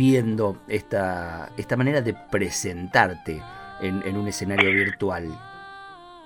esta, 0.68 1.50
esta 1.58 1.76
manera 1.76 2.02
de 2.02 2.14
presentarte 2.14 3.42
en, 3.82 4.18
un 4.18 4.28
escenario 4.28 4.72
virtual? 4.72 5.28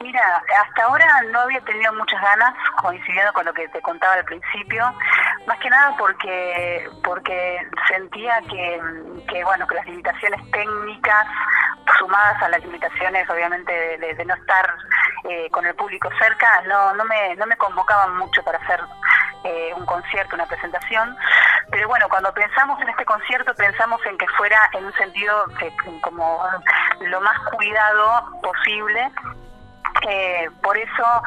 Mira, 0.03 0.43
hasta 0.62 0.83
ahora 0.83 1.05
no 1.31 1.39
había 1.39 1.62
tenido 1.62 1.93
muchas 1.93 2.22
ganas, 2.22 2.53
coincidiendo 2.81 3.31
con 3.31 3.45
lo 3.45 3.53
que 3.53 3.69
te 3.69 3.81
contaba 3.81 4.15
al 4.15 4.25
principio, 4.25 4.83
más 5.48 5.57
que 5.60 5.69
nada 5.69 5.95
porque 5.98 6.89
porque 7.05 7.65
sentía 7.88 8.41
que, 8.50 8.81
que 9.29 9.43
bueno 9.45 9.65
que 9.65 9.75
las 9.75 9.86
limitaciones 9.86 10.41
técnicas 10.51 11.25
sumadas 11.98 12.43
a 12.43 12.50
las 12.50 12.62
limitaciones 12.65 13.29
obviamente 13.29 13.72
de, 13.72 14.25
no 14.25 14.33
estar 14.33 14.75
eh, 15.24 15.50
con 15.51 15.65
el 15.65 15.74
público 15.75 16.10
cerca 16.19 16.48
no 16.67 16.93
no 16.95 17.05
me 17.05 17.36
no 17.38 17.45
me 17.45 17.55
convocaban 17.55 18.17
mucho 18.17 18.43
para 18.43 18.57
hacer 18.57 18.81
eh, 19.45 19.74
un 19.75 19.86
concierto, 19.86 20.36
una 20.36 20.45
presentación, 20.48 21.15
pero 21.72 21.88
bueno, 21.88 22.07
cuando 22.10 22.33
pensamos 22.33 22.81
en 22.81 22.89
este 22.89 23.05
concierto 23.05 23.53
pensamos 23.55 24.05
en 24.05 24.17
que 24.17 24.27
fuera 24.38 24.57
en 24.74 24.86
un 24.86 24.93
sentido 24.95 25.45
como 26.01 26.43
lo 27.00 27.22
más 27.22 27.39
cuidado 27.51 28.41
posible 28.41 29.12
eh, 30.07 30.50
por 30.62 30.77
eso, 30.77 31.23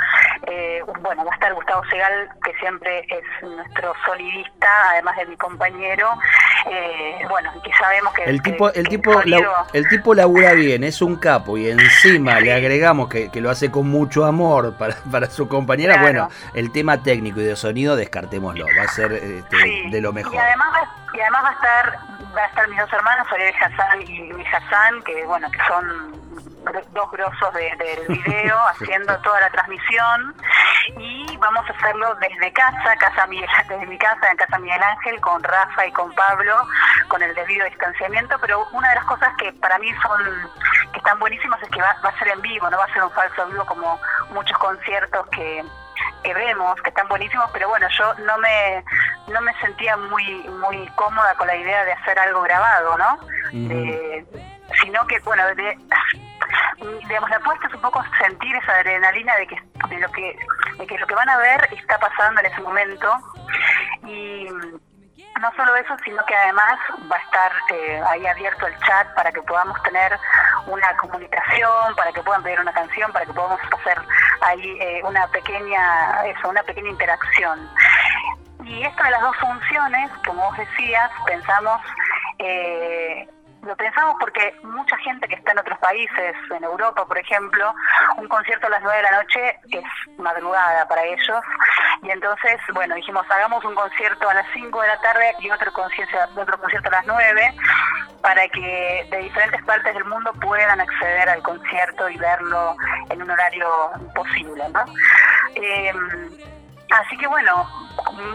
eh, 0.46 0.82
bueno, 1.00 1.24
va 1.24 1.30
a 1.32 1.34
estar 1.34 1.54
Gustavo 1.54 1.82
Segal, 1.86 2.28
que 2.44 2.54
siempre 2.54 3.06
es 3.08 3.42
nuestro 3.42 3.94
solidista, 4.04 4.68
además 4.90 5.16
de 5.16 5.26
mi 5.26 5.36
compañero. 5.36 6.08
Eh, 6.68 7.24
bueno, 7.28 7.50
que 7.62 7.72
sabemos 7.74 8.12
que 8.14 8.24
el 8.24 8.42
tipo, 8.42 8.72
el 8.72 8.88
tipo, 8.88 9.12
el 9.72 9.88
tipo 9.88 10.14
labura 10.14 10.52
bien, 10.52 10.84
es 10.84 11.00
un 11.00 11.16
capo 11.16 11.56
y 11.56 11.70
encima 11.70 12.40
le 12.40 12.52
agregamos 12.52 13.08
que, 13.08 13.30
lo 13.36 13.50
hace 13.50 13.70
con 13.70 13.88
mucho 13.88 14.24
amor 14.24 14.76
para, 14.76 15.26
su 15.30 15.48
compañera. 15.48 16.00
Bueno, 16.02 16.28
el 16.54 16.72
tema 16.72 17.02
técnico 17.02 17.40
y 17.40 17.44
de 17.44 17.56
sonido 17.56 17.96
descartémoslo, 17.96 18.66
va 18.78 18.82
a 18.84 18.88
ser 18.88 19.12
este, 19.12 19.56
de 19.90 20.00
lo 20.00 20.12
mejor. 20.12 20.34
Y 20.34 20.38
además, 20.38 20.68
y 21.14 21.20
además 21.20 21.44
va 21.44 21.48
a 21.48 21.52
estar, 21.52 21.98
va 22.36 22.42
a 22.42 22.46
estar 22.46 22.68
mis 22.68 22.78
dos 22.78 22.92
hermanos, 22.92 23.26
Ariel 23.32 23.54
Hassan 23.60 24.02
y 24.02 24.28
Luis 24.28 24.46
Hassan, 24.52 25.02
que 25.02 25.24
bueno, 25.24 25.50
que 25.50 25.58
son 25.68 26.55
dos 26.72 27.10
grosos 27.10 27.54
del 27.54 28.06
video 28.24 28.58
haciendo 28.68 29.16
toda 29.18 29.40
la 29.40 29.50
transmisión. 29.50 30.34
Y 30.98 31.36
vamos 31.38 31.68
a 31.68 31.72
hacerlo 31.72 32.14
desde 32.16 32.52
casa, 32.52 32.96
casa 32.96 33.26
Miguel, 33.26 33.48
desde 33.68 33.86
mi 33.86 33.98
casa 33.98 34.30
en 34.30 34.36
casa 34.36 34.58
Miguel 34.58 34.82
Ángel 34.82 35.20
con 35.20 35.42
Rafa 35.42 35.86
y 35.86 35.92
con 35.92 36.14
Pablo 36.14 36.54
con 37.08 37.22
el 37.22 37.34
debido 37.34 37.66
distanciamiento, 37.66 38.36
pero 38.40 38.66
una 38.72 38.88
de 38.90 38.94
las 38.96 39.04
cosas 39.04 39.32
que 39.38 39.52
para 39.54 39.78
mí 39.78 39.92
son 40.02 40.20
que 40.92 40.98
están 40.98 41.18
buenísimas 41.18 41.60
es 41.62 41.68
que 41.70 41.80
va, 41.80 41.96
va 42.04 42.10
a 42.10 42.18
ser 42.18 42.28
en 42.28 42.40
vivo, 42.40 42.70
no 42.70 42.78
va 42.78 42.84
a 42.84 42.92
ser 42.92 43.02
un 43.02 43.10
falso 43.10 43.46
vivo 43.46 43.64
como 43.66 44.00
muchos 44.30 44.56
conciertos 44.58 45.26
que 45.28 45.64
que 46.22 46.34
vemos, 46.34 46.80
que 46.82 46.90
están 46.90 47.08
buenísimos, 47.08 47.48
pero 47.52 47.68
bueno, 47.68 47.86
yo 47.88 48.14
no 48.14 48.38
me 48.38 48.84
no 49.28 49.40
me 49.40 49.54
sentía 49.60 49.96
muy 49.96 50.24
muy 50.60 50.86
cómoda 50.94 51.34
con 51.36 51.46
la 51.46 51.56
idea 51.56 51.84
de 51.84 51.92
hacer 51.92 52.18
algo 52.18 52.42
grabado, 52.42 52.98
¿no? 52.98 53.18
sino 54.82 55.06
que, 55.06 55.18
bueno, 55.20 55.42
de, 55.54 55.78
digamos, 57.08 57.30
la 57.30 57.36
apuesta 57.36 57.66
es 57.66 57.74
un 57.74 57.80
poco 57.80 58.02
sentir 58.18 58.54
esa 58.56 58.72
adrenalina 58.72 59.36
de 59.36 59.46
que, 59.46 59.56
de 59.88 59.98
lo 59.98 60.10
que, 60.10 60.38
de 60.78 60.86
que 60.86 60.98
lo 60.98 61.06
que 61.06 61.14
van 61.14 61.28
a 61.28 61.38
ver 61.38 61.68
está 61.72 61.98
pasando 61.98 62.40
en 62.40 62.46
ese 62.46 62.60
momento 62.60 63.16
y 64.04 64.48
no 65.40 65.52
solo 65.54 65.76
eso, 65.76 65.94
sino 66.04 66.24
que 66.24 66.34
además 66.34 66.78
va 67.10 67.16
a 67.16 67.20
estar 67.20 67.52
eh, 67.74 68.02
ahí 68.08 68.26
abierto 68.26 68.66
el 68.66 68.78
chat 68.80 69.14
para 69.14 69.30
que 69.32 69.42
podamos 69.42 69.80
tener 69.82 70.18
una 70.66 70.96
comunicación, 70.96 71.94
para 71.94 72.12
que 72.12 72.22
puedan 72.22 72.42
pedir 72.42 72.60
una 72.60 72.72
canción, 72.72 73.12
para 73.12 73.26
que 73.26 73.32
podamos 73.32 73.60
hacer 73.60 74.00
ahí 74.40 74.78
eh, 74.80 75.00
una 75.04 75.26
pequeña, 75.28 76.24
eso, 76.26 76.48
una 76.48 76.62
pequeña 76.62 76.90
interacción. 76.90 77.68
Y 78.64 78.82
esto 78.82 79.02
de 79.04 79.10
las 79.10 79.20
dos 79.20 79.36
funciones, 79.36 80.10
como 80.24 80.42
vos 80.42 80.56
decías, 80.56 81.10
pensamos 81.26 81.80
Eh, 82.38 83.26
lo 83.62 83.76
pensamos 83.76 84.16
porque 84.20 84.54
mucha 84.62 84.96
gente 84.98 85.26
que 85.28 85.34
está 85.34 85.52
en 85.52 85.58
otros 85.58 85.78
países, 85.78 86.36
en 86.54 86.64
Europa 86.64 87.04
por 87.06 87.18
ejemplo, 87.18 87.74
un 88.16 88.28
concierto 88.28 88.66
a 88.66 88.70
las 88.70 88.82
9 88.82 88.96
de 88.96 89.02
la 89.02 89.22
noche 89.22 89.58
es 89.72 90.18
madrugada 90.18 90.86
para 90.88 91.02
ellos. 91.04 91.40
Y 92.02 92.10
entonces, 92.10 92.60
bueno, 92.74 92.94
dijimos, 92.94 93.26
hagamos 93.30 93.64
un 93.64 93.74
concierto 93.74 94.28
a 94.28 94.34
las 94.34 94.46
5 94.52 94.80
de 94.82 94.88
la 94.88 95.00
tarde 95.00 95.34
y 95.40 95.50
otro 95.50 95.72
concierto, 95.72 96.16
otro 96.36 96.58
concierto 96.58 96.88
a 96.88 96.92
las 96.92 97.06
9 97.06 97.54
para 98.22 98.48
que 98.48 99.06
de 99.10 99.18
diferentes 99.18 99.62
partes 99.64 99.94
del 99.94 100.04
mundo 100.04 100.32
puedan 100.40 100.80
acceder 100.80 101.28
al 101.28 101.42
concierto 101.42 102.08
y 102.08 102.16
verlo 102.16 102.76
en 103.10 103.22
un 103.22 103.30
horario 103.30 103.68
posible, 104.14 104.68
¿no? 104.70 104.84
Em, 105.54 106.30
así 106.90 107.16
que 107.18 107.26
bueno, 107.26 107.68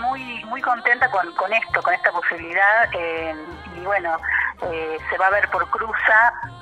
muy 0.01 0.43
muy 0.45 0.61
contenta 0.61 1.09
con, 1.09 1.27
esto, 1.53 1.81
con 1.81 1.93
esta 1.93 2.11
posibilidad 2.11 2.89
eh, 2.93 3.35
y 3.75 3.79
bueno, 3.81 4.17
eh, 4.61 4.97
se 5.09 5.17
va 5.17 5.27
a 5.27 5.31
ver 5.31 5.49
por 5.49 5.67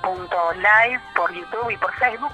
cruza.live, 0.01 0.99
por 1.15 1.31
YouTube 1.33 1.71
y 1.71 1.77
por 1.77 1.93
Facebook. 1.95 2.33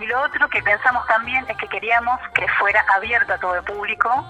Y 0.00 0.06
lo 0.06 0.22
otro 0.22 0.48
que 0.48 0.62
pensamos 0.62 1.06
también 1.06 1.44
es 1.48 1.56
que 1.56 1.68
queríamos 1.68 2.18
que 2.34 2.46
fuera 2.58 2.84
abierto 2.94 3.32
a 3.32 3.38
todo 3.38 3.56
el 3.56 3.64
público, 3.64 4.26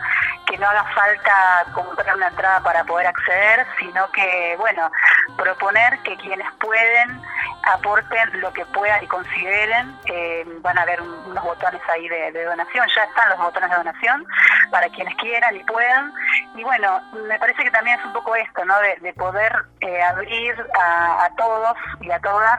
que 0.47 0.59
no 0.59 0.69
haga 0.69 0.85
falta 0.95 1.65
comprar 1.73 2.17
una 2.17 2.29
entrada 2.29 2.61
para 2.61 2.85
poder 2.85 3.07
acceder, 3.07 3.67
sino 3.79 4.11
que, 4.13 4.57
bueno, 4.59 4.91
proponer 5.37 5.99
que 6.01 6.17
quienes 6.17 6.51
pueden 6.55 7.23
aporten 7.65 8.41
lo 8.41 8.53
que 8.53 8.65
puedan 8.67 9.03
y 9.03 9.07
consideren. 9.07 9.97
Eh, 10.07 10.45
van 10.61 10.79
a 10.79 10.83
haber 10.83 11.01
unos 11.01 11.43
botones 11.43 11.81
ahí 11.89 12.09
de, 12.09 12.45
donación, 12.45 12.87
ya 12.95 13.05
están 13.05 13.29
los 13.31 13.39
botones 13.39 13.71
de 13.71 13.77
donación 13.77 14.27
para 14.71 14.89
quienes 14.89 15.15
quieran 15.17 15.57
y 15.57 15.65
puedan. 15.65 16.13
Y 16.55 16.65
bueno, 16.65 17.01
me 17.29 17.39
parece 17.39 17.63
que 17.63 17.71
también 17.71 17.99
es 17.99 18.07
un 18.07 18.13
poco 18.13 18.35
esto, 18.37 18.65
¿no? 18.65 18.75
De, 18.81 19.13
poder 19.13 19.53
eh, 19.81 20.03
abrir 20.03 20.55
a, 20.75 21.29
todos 21.37 21.77
y 22.01 22.11
a 22.11 22.19
todas 22.21 22.59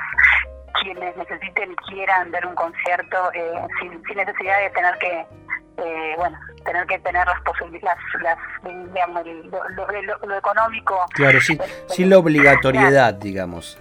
quienes 0.82 1.16
necesiten 1.16 1.72
y 1.72 1.76
quieran 1.88 2.32
ver 2.32 2.46
un 2.46 2.56
concierto 2.56 3.32
eh, 3.34 3.54
sin, 3.80 3.92
necesidad 4.16 4.60
de 4.60 4.70
tener 4.72 4.98
que, 4.98 5.26
bueno, 6.18 6.38
tener 6.66 6.86
que 6.88 7.00
tener 7.00 7.26
las 7.26 7.42
posibilidades, 7.42 8.00
las, 8.22 8.38
digamos, 8.64 9.24
lo, 10.26 10.38
económico. 10.38 11.06
Claro, 11.14 11.40
sí, 11.40 11.58
sin 11.88 12.10
la 12.10 12.18
obligatoriedad, 12.18 13.14
digamos. 13.14 13.78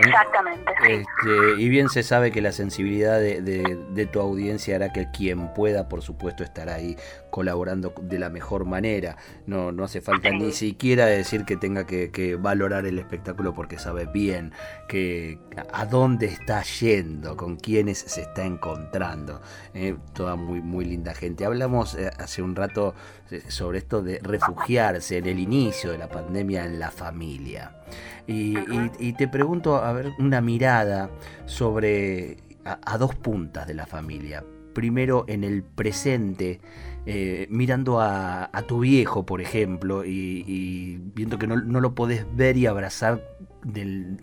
Exactamente. 0.00 0.72
Este, 0.86 1.60
y 1.60 1.68
bien 1.68 1.88
se 1.88 2.02
sabe 2.02 2.30
que 2.30 2.40
la 2.40 2.52
sensibilidad 2.52 3.18
de, 3.18 4.08
tu 4.12 4.20
audiencia 4.20 4.76
hará 4.76 4.92
que 4.92 5.10
quien 5.10 5.52
pueda, 5.54 5.88
por 5.88 6.02
supuesto, 6.02 6.44
estar 6.44 6.68
ahí 6.68 6.96
colaborando 7.30 7.94
de 8.02 8.18
la 8.18 8.30
mejor 8.30 8.64
manera. 8.64 9.16
No, 9.46 9.72
no 9.72 9.84
hace 9.84 10.00
falta 10.00 10.30
ni 10.30 10.52
siquiera 10.52 11.06
decir 11.06 11.44
que 11.44 11.56
tenga 11.56 11.86
que, 11.86 12.36
valorar 12.38 12.86
el 12.86 12.98
espectáculo 12.98 13.54
porque 13.54 13.78
sabe 13.78 14.06
bien 14.06 14.52
que 14.88 15.38
a 15.72 15.86
dónde 15.86 16.26
está 16.26 16.62
yendo, 16.62 17.36
con 17.36 17.56
quiénes 17.56 17.98
se 17.98 18.22
está 18.22 18.44
encontrando. 18.44 19.40
Eh, 19.74 19.96
toda 20.12 20.36
muy, 20.36 20.60
muy 20.60 20.84
linda 20.84 21.14
gente. 21.14 21.44
Hablamos 21.44 21.94
eh, 21.94 22.10
hace 22.18 22.42
un 22.42 22.54
rato 22.54 22.94
eh, 23.30 23.42
sobre 23.48 23.78
esto 23.78 24.02
de 24.02 24.20
refugiarse 24.22 25.18
en 25.18 25.26
el 25.26 25.38
inicio 25.38 25.90
de 25.90 25.98
la 25.98 26.08
pandemia 26.08 26.64
en 26.64 26.78
la 26.78 26.90
familia. 26.90 27.77
Y, 28.26 29.12
te 29.14 29.28
pregunto, 29.28 29.76
a 29.76 29.92
ver, 29.92 30.12
una 30.18 30.40
mirada 30.40 31.10
sobre 31.46 32.36
a, 32.64 32.98
dos 32.98 33.14
puntas 33.14 33.66
de 33.66 33.74
la 33.74 33.86
familia. 33.86 34.44
Primero 34.74 35.24
en 35.28 35.44
el 35.44 35.62
presente, 35.62 36.60
eh, 37.06 37.46
mirando 37.50 38.00
a, 38.00 38.50
tu 38.66 38.80
viejo, 38.80 39.24
por 39.24 39.40
ejemplo, 39.40 40.04
y, 40.04 41.00
viendo 41.14 41.38
que 41.38 41.46
no, 41.46 41.56
lo 41.56 41.94
podés 41.94 42.26
ver 42.36 42.56
y 42.56 42.66
abrazar 42.66 43.22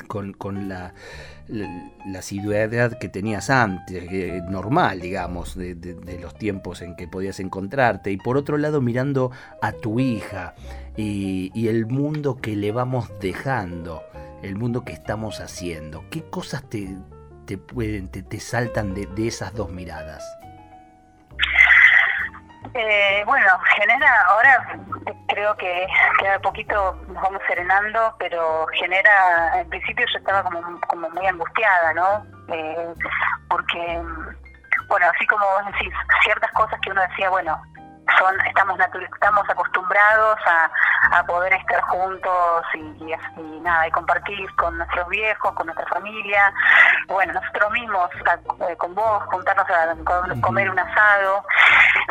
con, 0.08 0.70
la, 0.70 0.94
la, 1.48 2.22
que 3.00 3.10
tenías 3.10 3.50
antes, 3.50 4.42
normal, 4.50 5.02
digamos, 5.02 5.56
de, 5.56 5.76
de, 5.76 6.20
los 6.20 6.36
tiempos 6.36 6.82
en 6.82 6.96
que 6.96 7.08
podías 7.08 7.40
encontrarte. 7.40 8.12
Y 8.12 8.18
por 8.18 8.38
otro 8.38 8.58
lado, 8.58 8.82
mirando 8.82 9.32
a 9.62 9.72
tu 9.72 10.00
hija, 10.00 10.56
y, 10.98 11.68
el 11.68 11.86
mundo 11.86 12.38
que 12.38 12.56
le 12.56 12.72
vamos 12.72 13.10
dejando, 13.20 14.04
el 14.44 14.56
mundo 14.56 14.84
que 14.84 14.94
estamos 14.94 15.40
haciendo. 15.40 16.06
¿Qué 16.10 16.24
cosas 16.24 16.70
te, 16.70 16.96
te 17.46 17.58
pueden, 17.58 18.08
te, 18.08 18.24
te 18.24 18.40
saltan 18.40 18.94
de, 18.94 19.08
de, 19.08 19.28
esas 19.28 19.54
dos 19.54 19.72
miradas? 19.72 20.24
Eh, 22.78 23.24
bueno, 23.26 23.48
genera, 23.78 24.22
ahora 24.28 24.78
creo 25.30 25.56
que 25.56 25.88
queda 26.20 26.40
poquito 26.40 26.94
nos 27.08 27.24
vamos 27.24 27.42
serenando, 27.48 28.14
pero 28.20 28.68
genera, 28.74 29.62
en 29.62 29.70
principio 29.70 30.06
yo 30.12 30.20
estaba 30.20 30.44
como, 30.44 30.82
como 30.82 31.10
muy 31.12 31.26
angustiada, 31.26 31.94
¿no? 31.94 32.26
Eh, 32.50 32.94
porque, 33.50 34.02
bueno, 34.90 35.06
así 35.16 35.26
como 35.28 35.46
vos 35.46 35.66
decís, 35.72 35.94
ciertas 36.26 36.52
cosas 36.52 36.78
que 36.82 36.92
uno 36.92 37.02
decía, 37.02 37.30
bueno, 37.30 37.58
son 38.20 38.40
estamos 38.46 38.78
estamos 38.80 39.50
acostumbrados 39.50 40.38
a, 40.46 41.24
poder 41.28 41.54
estar 41.54 41.82
juntos 41.82 42.66
y, 42.74 43.62
nada 43.62 43.88
y 43.88 43.92
compartir 43.92 44.54
con 44.56 44.78
nuestros 44.78 45.08
viejos 45.08 45.54
con 45.54 45.66
nuestra 45.66 45.88
familia 45.88 46.54
bueno 47.08 47.34
nosotros 47.34 47.72
mismos 47.72 48.10
eh, 48.70 48.76
con 48.78 48.94
vos 48.94 49.24
juntarnos 49.32 49.66
a 49.70 49.96
comer 50.42 50.70
un 50.70 50.78
asado 50.78 51.44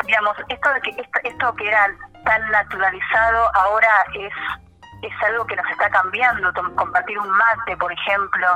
digamos 0.05 0.35
esto 0.49 0.69
de 0.73 0.81
que 0.81 1.07
esto, 1.23 1.55
que 1.55 1.67
era 1.67 1.87
tan 2.23 2.51
naturalizado 2.51 3.49
ahora 3.55 4.05
es 4.15 4.33
es 5.01 5.23
algo 5.23 5.45
que 5.45 5.55
nos 5.55 5.69
está 5.69 5.87
cambiando, 5.89 6.51
compartir 6.75 7.19
un 7.19 7.29
mate, 7.29 7.77
por 7.77 7.91
ejemplo. 7.91 8.47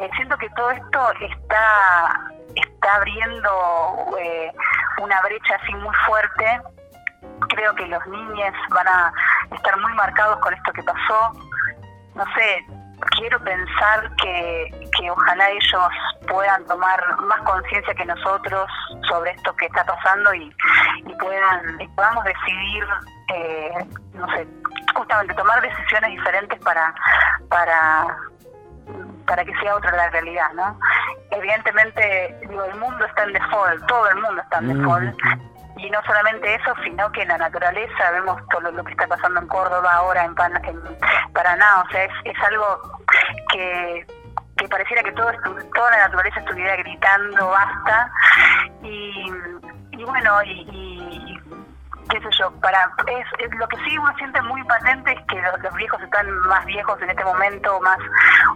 Eh, 0.00 0.10
siento 0.16 0.36
que 0.38 0.50
todo 0.50 0.72
esto 0.72 1.12
está, 1.20 2.20
está 2.56 2.94
abriendo 2.96 4.16
eh, 4.18 4.50
una 5.00 5.20
brecha 5.22 5.54
así 5.54 5.72
muy 5.74 5.94
fuerte 6.06 6.62
creo 7.48 7.74
que 7.74 7.86
los 7.86 8.06
niños 8.06 8.54
van 8.70 8.88
a 8.88 9.12
estar 9.54 9.78
muy 9.80 9.92
marcados 9.94 10.38
con 10.40 10.54
esto 10.54 10.72
que 10.72 10.82
pasó. 10.82 11.32
No 12.14 12.24
sé, 12.34 12.66
quiero 13.16 13.38
pensar 13.40 14.10
que, 14.16 14.88
que 14.98 15.10
ojalá 15.10 15.50
ellos 15.50 15.88
puedan 16.28 16.64
tomar 16.66 17.00
más 17.20 17.40
conciencia 17.42 17.94
que 17.94 18.04
nosotros 18.04 18.68
sobre 19.08 19.32
esto 19.32 19.54
que 19.56 19.66
está 19.66 19.84
pasando 19.84 20.34
y, 20.34 20.54
y 21.06 21.14
puedan 21.16 21.80
y 21.80 21.88
podamos 21.88 22.24
decidir, 22.24 22.86
eh, 23.34 23.86
no 24.14 24.26
sé, 24.34 24.46
justamente 24.94 25.34
tomar 25.34 25.60
decisiones 25.60 26.10
diferentes 26.10 26.58
para 26.60 26.94
para 27.48 28.06
para 29.26 29.44
que 29.44 29.54
sea 29.60 29.76
otra 29.76 29.92
la 29.96 30.10
realidad, 30.10 30.52
¿no? 30.54 30.78
Evidentemente, 31.30 32.38
digo, 32.48 32.62
el 32.64 32.78
mundo 32.78 33.04
está 33.06 33.24
en 33.24 33.32
default, 33.32 33.86
todo 33.86 34.08
el 34.10 34.16
mundo 34.16 34.42
está 34.42 34.58
en 34.58 34.78
default, 34.78 35.16
y 35.76 35.90
no 35.90 36.00
solamente 36.04 36.54
eso, 36.54 36.72
sino 36.82 37.10
que 37.12 37.22
en 37.22 37.28
la 37.28 37.38
naturaleza 37.38 38.10
vemos 38.12 38.40
todo 38.48 38.70
lo 38.70 38.84
que 38.84 38.92
está 38.92 39.06
pasando 39.06 39.40
en 39.40 39.48
Córdoba 39.48 39.92
ahora, 39.94 40.24
en, 40.24 40.34
Paraná, 40.34 41.82
o 41.84 41.90
sea, 41.90 42.04
es, 42.04 42.38
algo 42.46 43.02
que, 43.52 44.06
pareciera 44.70 45.02
que 45.02 45.12
todo, 45.12 45.30
toda 45.74 45.90
la 45.90 46.08
naturaleza 46.08 46.40
estuviera 46.40 46.76
gritando 46.76 47.48
basta, 47.48 48.10
y, 48.82 49.30
bueno, 50.04 50.42
y, 50.44 51.40
qué 52.10 52.20
sé 52.20 52.28
yo, 52.38 52.50
para 52.60 52.90
es, 53.06 53.54
lo 53.58 53.66
que 53.68 53.76
sí 53.78 53.98
uno 53.98 54.14
siente 54.16 54.40
muy 54.42 54.62
patente 54.64 55.12
es 55.12 55.20
que 55.26 55.42
los, 55.42 55.74
viejos 55.74 56.00
están 56.02 56.30
más 56.48 56.64
viejos 56.66 57.00
en 57.02 57.10
este 57.10 57.24
momento, 57.24 57.80
más 57.80 57.98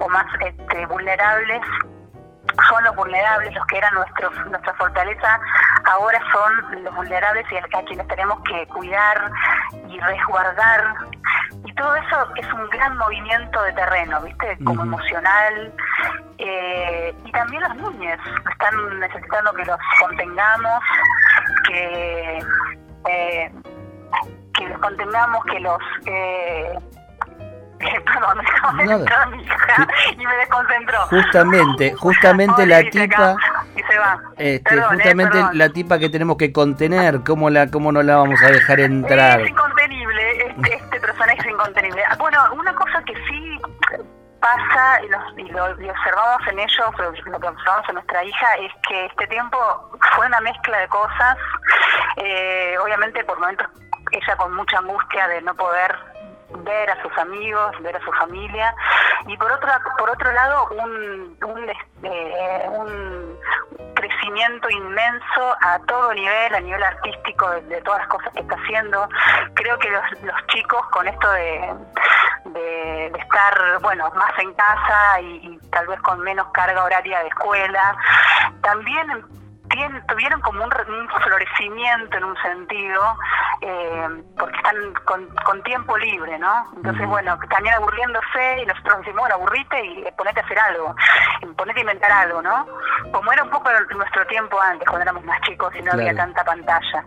o 0.01 0.09
más 0.09 0.27
este, 0.41 0.87
vulnerables. 0.87 1.61
Son 2.69 2.83
los 2.83 2.97
vulnerables, 2.97 3.55
los 3.55 3.67
que 3.67 3.79
eran 3.79 3.95
nuestro, 3.95 4.31
nuestra 4.47 4.75
fortaleza, 4.75 5.41
ahora 5.89 6.21
son 6.33 6.85
los 6.85 6.95
vulnerables 6.95 7.45
y 7.51 7.57
a 7.57 7.83
quienes 7.83 8.07
tenemos 8.09 8.39
que 8.43 8.67
cuidar 8.69 9.31
y 9.89 9.99
resguardar. 10.01 10.95
Y 11.65 11.75
todo 11.75 11.95
eso 11.97 12.17
es 12.37 12.53
un 12.53 12.69
gran 12.71 12.97
movimiento 12.99 13.63
de 13.63 13.73
terreno, 13.73 14.21
¿viste? 14.23 14.59
Como 14.65 14.83
emocional. 14.83 15.73
Eh, 16.39 17.15
y 17.25 17.33
también 17.33 17.63
los 17.63 17.77
niños 17.77 18.19
están 18.51 19.01
necesitando 19.01 19.53
que 19.55 19.65
los 19.65 19.79
contengamos, 20.01 20.81
que, 21.67 22.39
eh, 23.09 23.53
que 24.55 24.69
los 24.69 24.79
contengamos, 24.79 25.45
que 25.47 25.61
los... 25.61 25.79
Eh, 26.07 26.79
perdón, 28.05 28.39
mi 29.31 29.43
hija 29.43 29.89
y 30.13 30.27
me 30.27 30.37
desconcentró. 30.37 31.07
Justamente, 31.07 31.95
justamente 31.99 32.67
la 32.67 32.83
tipa. 32.91 33.37
Y 33.79 33.83
se 33.83 33.99
va. 33.99 34.21
Este, 34.37 34.75
eh, 34.75 34.83
justamente 34.83 35.39
la 35.53 35.69
tipa 35.69 35.99
que 35.99 36.09
tenemos 36.09 36.37
que 36.37 36.53
contener, 36.53 37.21
¿cómo, 37.25 37.49
la, 37.49 37.71
¿cómo 37.71 37.93
no 37.93 38.03
la 38.03 38.17
vamos 38.17 38.43
a 38.43 38.49
dejar 38.49 38.81
entrar? 38.81 39.41
Es 39.41 39.51
incontenible, 39.51 40.49
este, 40.49 40.75
este 40.83 41.01
personaje 41.01 41.39
es 41.39 41.47
incontenible. 41.47 42.03
Ah, 42.09 42.17
bueno, 42.19 42.39
una 42.55 42.75
cosa 42.75 43.03
que 43.05 43.15
sí 43.29 43.61
pasa 44.41 45.01
y, 45.05 45.49
lo, 45.51 45.65
observamos 45.65 46.47
en 46.51 46.59
ellos, 46.59 46.91
lo 47.27 47.41
que 47.41 47.47
observamos 47.47 47.89
en 47.89 47.95
nuestra 47.95 48.25
hija, 48.25 48.55
es 48.61 48.73
que 48.89 49.07
este 49.07 49.27
tiempo 49.29 49.59
fue 50.15 50.27
una 50.27 50.41
mezcla 50.41 50.79
de 50.79 50.89
cosas, 50.89 51.37
eh, 52.17 52.77
obviamente 52.83 53.23
por 53.25 53.39
momentos 53.39 53.69
ella 54.11 54.37
con 54.37 54.55
mucha 54.55 54.79
angustia 54.79 55.29
de 55.29 55.43
no 55.43 55.55
poder 55.55 55.95
ver 56.51 56.91
a 56.91 57.03
sus 57.03 57.17
amigos, 57.19 57.73
ver 57.83 57.97
a 57.97 58.05
su 58.05 58.13
familia 58.13 58.75
y 59.27 59.37
por 59.37 59.51
otro 59.53 59.69
por 59.99 60.11
otro 60.11 60.33
lado 60.33 60.69
un, 60.71 61.37
un, 61.45 61.71
este, 61.71 62.69
un 62.71 63.39
crecimiento 63.95 64.71
inmenso 64.71 65.57
a 65.61 65.79
todo 65.87 66.15
nivel, 66.15 66.55
a 66.55 66.61
nivel 66.61 66.83
artístico 66.83 67.51
de, 67.51 67.81
todas 67.83 68.01
las 68.01 68.09
cosas 68.09 68.33
que 68.33 68.41
está 68.41 68.55
haciendo. 68.55 69.09
Creo 69.55 69.79
que 69.79 69.91
los, 69.91 70.23
los 70.23 70.47
chicos 70.49 70.81
con 70.91 71.09
esto 71.09 71.31
de, 71.33 71.75
de, 72.47 73.07
estar 73.07 73.81
bueno 73.83 74.11
más 74.15 74.39
en 74.39 74.53
casa 74.55 75.21
y 75.21 75.59
tal 75.71 75.87
vez 75.89 76.01
con 76.01 76.21
menos 76.21 76.47
carga 76.53 76.85
horaria 76.85 77.21
de 77.21 77.29
escuela, 77.29 77.97
también 78.63 79.25
tuvieron 80.09 80.41
como 80.41 80.65
un, 80.65 80.71
florecimiento 80.71 82.17
en 82.17 82.25
un 82.25 82.37
sentido, 82.43 83.17
eh, 83.61 84.09
porque 84.39 84.57
están 84.57 84.95
con, 85.05 85.63
tiempo 85.63 85.99
libre, 85.99 86.39
¿no? 86.39 86.65
Entonces, 86.77 87.07
bueno, 87.07 87.39
también 87.51 87.75
aburriéndose 87.75 88.63
y 88.63 88.67
nosotros 88.67 88.99
decimos, 88.99 89.21
bueno, 89.21 89.35
aburrite 89.35 89.85
y 89.85 90.05
ponete 90.17 90.41
a 90.41 90.45
hacer 90.45 90.59
algo, 90.59 90.95
ponete 91.57 91.81
a 91.81 91.83
inventar 91.83 92.11
algo, 92.11 92.41
¿no? 92.41 92.67
Como 93.13 93.33
era 93.33 93.43
un 93.43 93.51
poco 93.51 93.71
nuestro 93.95 94.27
tiempo 94.29 94.59
antes, 94.61 94.87
cuando 94.87 95.03
éramos 95.03 95.25
más 95.25 95.41
chicos 95.43 95.75
y 95.77 95.83
no 95.83 95.93
había 95.93 96.15
tanta 96.15 96.45
pantalla. 96.45 97.05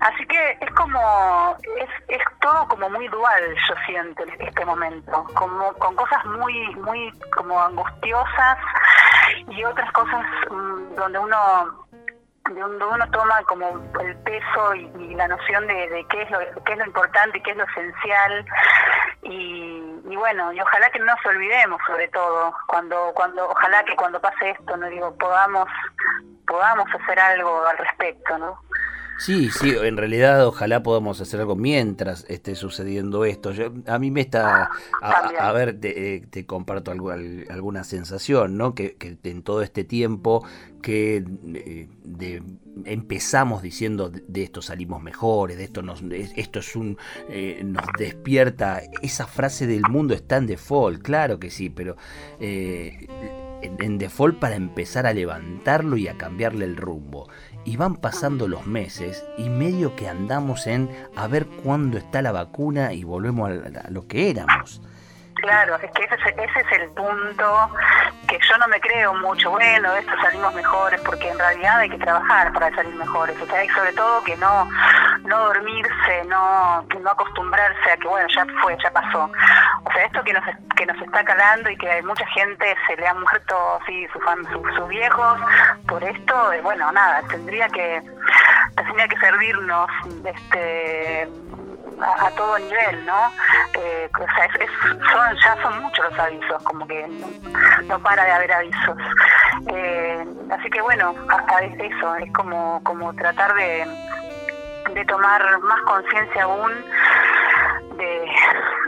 Así 0.00 0.26
que 0.26 0.58
es 0.60 0.70
como, 0.72 1.56
es, 1.78 1.88
es 2.08 2.22
todo 2.40 2.66
como 2.68 2.90
muy 2.90 3.08
dual, 3.08 3.42
yo 3.68 3.74
siento, 3.86 4.22
en 4.24 4.40
este 4.40 4.64
momento, 4.64 5.24
como 5.34 5.72
con 5.74 5.94
cosas 5.94 6.24
muy, 6.26 6.74
muy 6.76 7.12
como 7.36 7.60
angustiosas 7.60 8.58
y 9.48 9.64
otras 9.64 9.90
cosas 9.92 10.24
mm, 10.50 10.94
donde 10.94 11.18
uno 11.18 11.85
donde 12.54 12.84
uno 12.84 13.10
toma 13.10 13.42
como 13.44 13.82
el 14.00 14.16
peso 14.18 14.74
y, 14.74 15.14
la 15.14 15.28
noción 15.28 15.66
de, 15.66 16.06
qué 16.10 16.22
es 16.22 16.30
lo 16.30 16.38
qué 16.64 16.72
es 16.72 16.78
lo 16.78 16.86
importante 16.86 17.42
qué 17.42 17.52
es 17.52 17.56
lo 17.56 17.64
esencial. 17.64 18.46
Y, 19.22 20.02
y, 20.08 20.16
bueno 20.16 20.52
y 20.52 20.60
ojalá 20.60 20.90
que 20.90 20.98
no 20.98 21.06
nos 21.06 21.26
olvidemos 21.26 21.80
sobre 21.86 22.08
todo 22.08 22.54
cuando 22.66 23.12
cuando 23.14 23.48
ojalá 23.48 23.82
que 23.84 23.96
cuando 23.96 24.20
pase 24.20 24.50
esto 24.50 24.76
no 24.76 24.86
digo 24.88 25.16
podamos 25.16 25.68
podamos 26.46 26.86
hacer 26.94 27.18
algo 27.18 27.66
al 27.66 27.78
respecto 27.78 28.38
no 28.38 28.60
Sí, 29.18 29.50
sí, 29.50 29.70
en 29.70 29.96
realidad 29.96 30.46
ojalá 30.46 30.82
podamos 30.82 31.20
hacer 31.20 31.40
algo 31.40 31.56
mientras 31.56 32.26
esté 32.28 32.54
sucediendo 32.54 33.24
esto. 33.24 33.52
a 33.86 33.98
mí 33.98 34.10
me 34.10 34.20
está, 34.20 34.68
a, 35.00 35.52
ver, 35.52 35.80
te, 35.80 36.16
eh, 36.16 36.46
comparto 36.46 36.90
algo, 36.90 37.10
alguna 37.10 37.84
sensación, 37.84 38.56
¿no? 38.56 38.74
Que, 38.74 38.96
en 39.22 39.42
todo 39.42 39.62
este 39.62 39.84
tiempo 39.84 40.44
que 40.82 41.24
eh, 41.54 41.88
de, 42.04 42.42
empezamos 42.84 43.62
diciendo 43.62 44.10
de, 44.10 44.42
esto 44.42 44.60
salimos 44.60 45.02
mejores, 45.02 45.56
de 45.56 45.64
esto 45.64 45.82
nos, 45.82 46.02
esto 46.36 46.58
es 46.58 46.76
un, 46.76 46.98
eh, 47.28 47.62
nos 47.64 47.86
despierta, 47.98 48.82
esa 49.02 49.26
frase 49.26 49.66
del 49.66 49.82
mundo 49.88 50.14
está 50.14 50.36
en 50.36 50.46
default, 50.46 51.02
claro 51.02 51.40
que 51.40 51.50
sí, 51.50 51.70
pero 51.70 51.96
en 53.78 53.98
default 53.98 54.38
para 54.38 54.56
empezar 54.56 55.06
a 55.06 55.12
levantarlo 55.12 55.96
y 55.96 56.08
a 56.08 56.16
cambiarle 56.16 56.64
el 56.64 56.76
rumbo 56.76 57.28
y 57.64 57.76
van 57.76 57.96
pasando 57.96 58.48
los 58.48 58.66
meses 58.66 59.24
y 59.36 59.48
medio 59.48 59.96
que 59.96 60.08
andamos 60.08 60.66
en 60.66 60.88
a 61.16 61.26
ver 61.26 61.46
cuándo 61.46 61.98
está 61.98 62.22
la 62.22 62.32
vacuna 62.32 62.92
y 62.92 63.04
volvemos 63.04 63.50
a, 63.50 63.90
lo 63.90 64.06
que 64.06 64.30
éramos. 64.30 64.80
Claro, 65.36 65.76
es 65.76 65.90
que 65.92 66.04
ese, 66.04 66.14
ese, 66.14 66.60
es 66.60 66.80
el 66.80 66.88
punto 66.90 67.70
que 68.26 68.38
yo 68.48 68.58
no 68.58 68.66
me 68.68 68.80
creo 68.80 69.14
mucho. 69.14 69.50
Bueno, 69.50 69.94
esto 69.94 70.12
salimos 70.22 70.54
mejores, 70.54 71.00
porque 71.02 71.28
en 71.28 71.38
realidad 71.38 71.78
hay 71.78 71.90
que 71.90 71.98
trabajar 71.98 72.52
para 72.52 72.74
salir 72.74 72.94
mejores. 72.94 73.36
O 73.40 73.46
sea, 73.46 73.60
hay 73.60 73.68
sobre 73.68 73.92
todo 73.92 74.24
que 74.24 74.36
no 74.36 74.68
no 75.24 75.38
dormirse, 75.46 76.24
no 76.28 76.82
no 76.82 77.10
acostumbrarse 77.10 77.90
a 77.92 77.96
que, 77.96 78.08
bueno, 78.08 78.26
ya 78.34 78.46
fue, 78.62 78.76
ya 78.82 78.90
pasó. 78.90 79.30
O 79.84 79.92
sea, 79.92 80.04
esto 80.04 80.22
que 80.24 80.32
nos, 80.32 80.44
que 80.74 80.86
nos 80.86 81.00
está 81.02 81.24
calando 81.24 81.70
y 81.70 81.76
que 81.76 81.90
hay 81.90 82.02
mucha 82.02 82.26
gente 82.28 82.74
se 82.86 82.96
le 82.96 83.06
han 83.06 83.20
muerto, 83.20 83.80
sí, 83.86 84.06
sus, 84.12 84.22
sus 84.74 84.88
viejos 84.88 85.38
por 85.86 86.02
esto, 86.02 86.52
eh, 86.52 86.60
bueno, 86.62 86.90
nada, 86.92 87.22
tendría 87.28 87.68
que 87.68 88.02
tendría 88.76 89.08
que 89.08 89.18
servirnos 89.18 89.88
este 90.24 91.28
a, 92.00 92.30
todo 92.32 92.58
nivel, 92.58 93.06
¿no? 93.06 93.32
Eh, 93.74 94.08
o 94.14 94.26
sea, 94.34 94.48
son, 95.12 95.36
ya 95.44 95.62
son 95.62 95.82
muchos 95.82 96.04
los 96.10 96.18
avisos, 96.18 96.62
como 96.62 96.86
que 96.86 97.06
no, 97.86 97.98
para 98.00 98.24
de 98.24 98.32
haber 98.32 98.52
avisos. 98.52 98.96
Eh, 99.68 100.24
así 100.50 100.70
que 100.70 100.80
bueno, 100.80 101.14
a, 101.28 101.60
eso, 101.60 102.16
es 102.16 102.32
como, 102.32 102.80
como 102.84 103.14
tratar 103.14 103.54
de, 103.54 103.86
de 104.94 105.04
tomar 105.04 105.60
más 105.60 105.80
conciencia 105.82 106.44
aún 106.44 106.72
de 107.96 108.26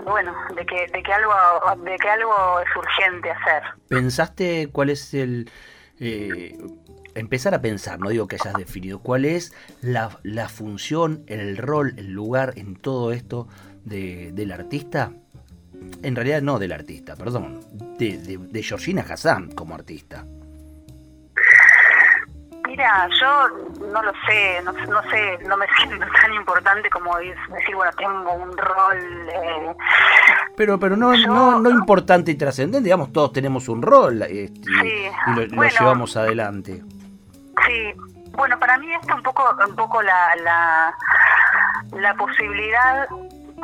bueno 0.04 0.34
de 0.54 0.66
que 0.66 0.86
de 0.88 1.02
que 1.02 1.12
algo 1.12 1.32
de 1.78 1.96
que 1.96 2.10
algo 2.10 2.60
es 2.60 2.76
urgente 2.76 3.30
hacer 3.30 3.62
pensaste 3.88 4.68
cuál 4.70 4.90
es 4.90 5.14
el 5.14 5.50
eh, 5.98 6.58
empezar 7.18 7.54
a 7.54 7.61
pensar, 7.61 7.98
no 7.98 8.11
digo 8.11 8.28
que 8.28 8.37
hayas 8.37 8.54
definido, 8.54 9.00
cuál 9.00 9.24
es 9.24 9.54
la, 9.81 10.18
la 10.22 10.48
función, 10.48 11.24
el 11.26 11.57
rol, 11.57 11.94
el 11.96 12.12
lugar 12.12 12.54
en 12.57 12.76
todo 12.76 13.12
esto 13.12 13.48
de, 13.85 14.33
del 14.33 14.52
artista. 14.52 15.12
En 16.02 16.16
realidad 16.16 16.42
no 16.42 16.59
del 16.59 16.72
artista, 16.72 17.14
perdón, 17.16 17.61
de, 17.98 18.18
de, 18.18 18.62
Georgina 18.62 19.04
Hassan 19.09 19.52
como 19.52 19.74
artista. 19.74 20.24
Mira, 22.66 23.09
yo 23.20 23.48
no 23.87 24.02
lo 24.02 24.12
sé, 24.26 24.61
no, 24.62 24.72
sé, 24.72 25.38
no 25.46 25.57
me 25.57 25.66
siento 25.78 26.04
tan 26.20 26.35
importante 26.35 26.90
como 26.90 27.16
decir, 27.16 27.74
bueno, 27.74 27.92
tengo 27.96 28.33
un 28.35 28.57
rol. 28.57 29.28
Eh, 29.33 29.74
pero 30.57 30.78
pero 30.78 30.96
no, 30.96 31.16
no, 31.16 31.61
no 31.61 31.70
importante 31.70 32.33
y 32.33 32.35
trascendente, 32.35 32.85
digamos, 32.85 33.12
todos 33.12 33.33
tenemos 33.33 33.68
un 33.68 33.83
rol 33.83 34.22
este, 34.22 34.70
y, 34.70 35.35
lo, 35.35 35.46
lo 35.46 35.68
llevamos 35.68 36.16
adelante. 36.16 36.83
Sí, 37.68 37.92
bueno, 38.33 38.59
para 38.59 38.78
mí 38.78 38.90
esto 38.94 39.14
un 39.14 39.22
poco, 39.22 39.44
un 39.68 39.76
poco 39.76 40.00
la, 40.00 40.35
la, 40.37 40.94
la 41.92 42.14
posibilidad 42.14 43.07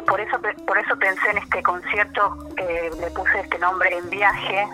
por 0.06 0.20
eso 0.20 0.38
por 0.66 0.76
eso 0.76 0.96
pensé 0.98 1.30
en 1.30 1.38
este 1.38 1.62
concierto 1.62 2.36
eh, 2.58 2.90
le 3.00 3.10
puse 3.12 3.40
este 3.40 3.58
nombre 3.58 3.96
en 3.96 4.10
viaje 4.10 4.68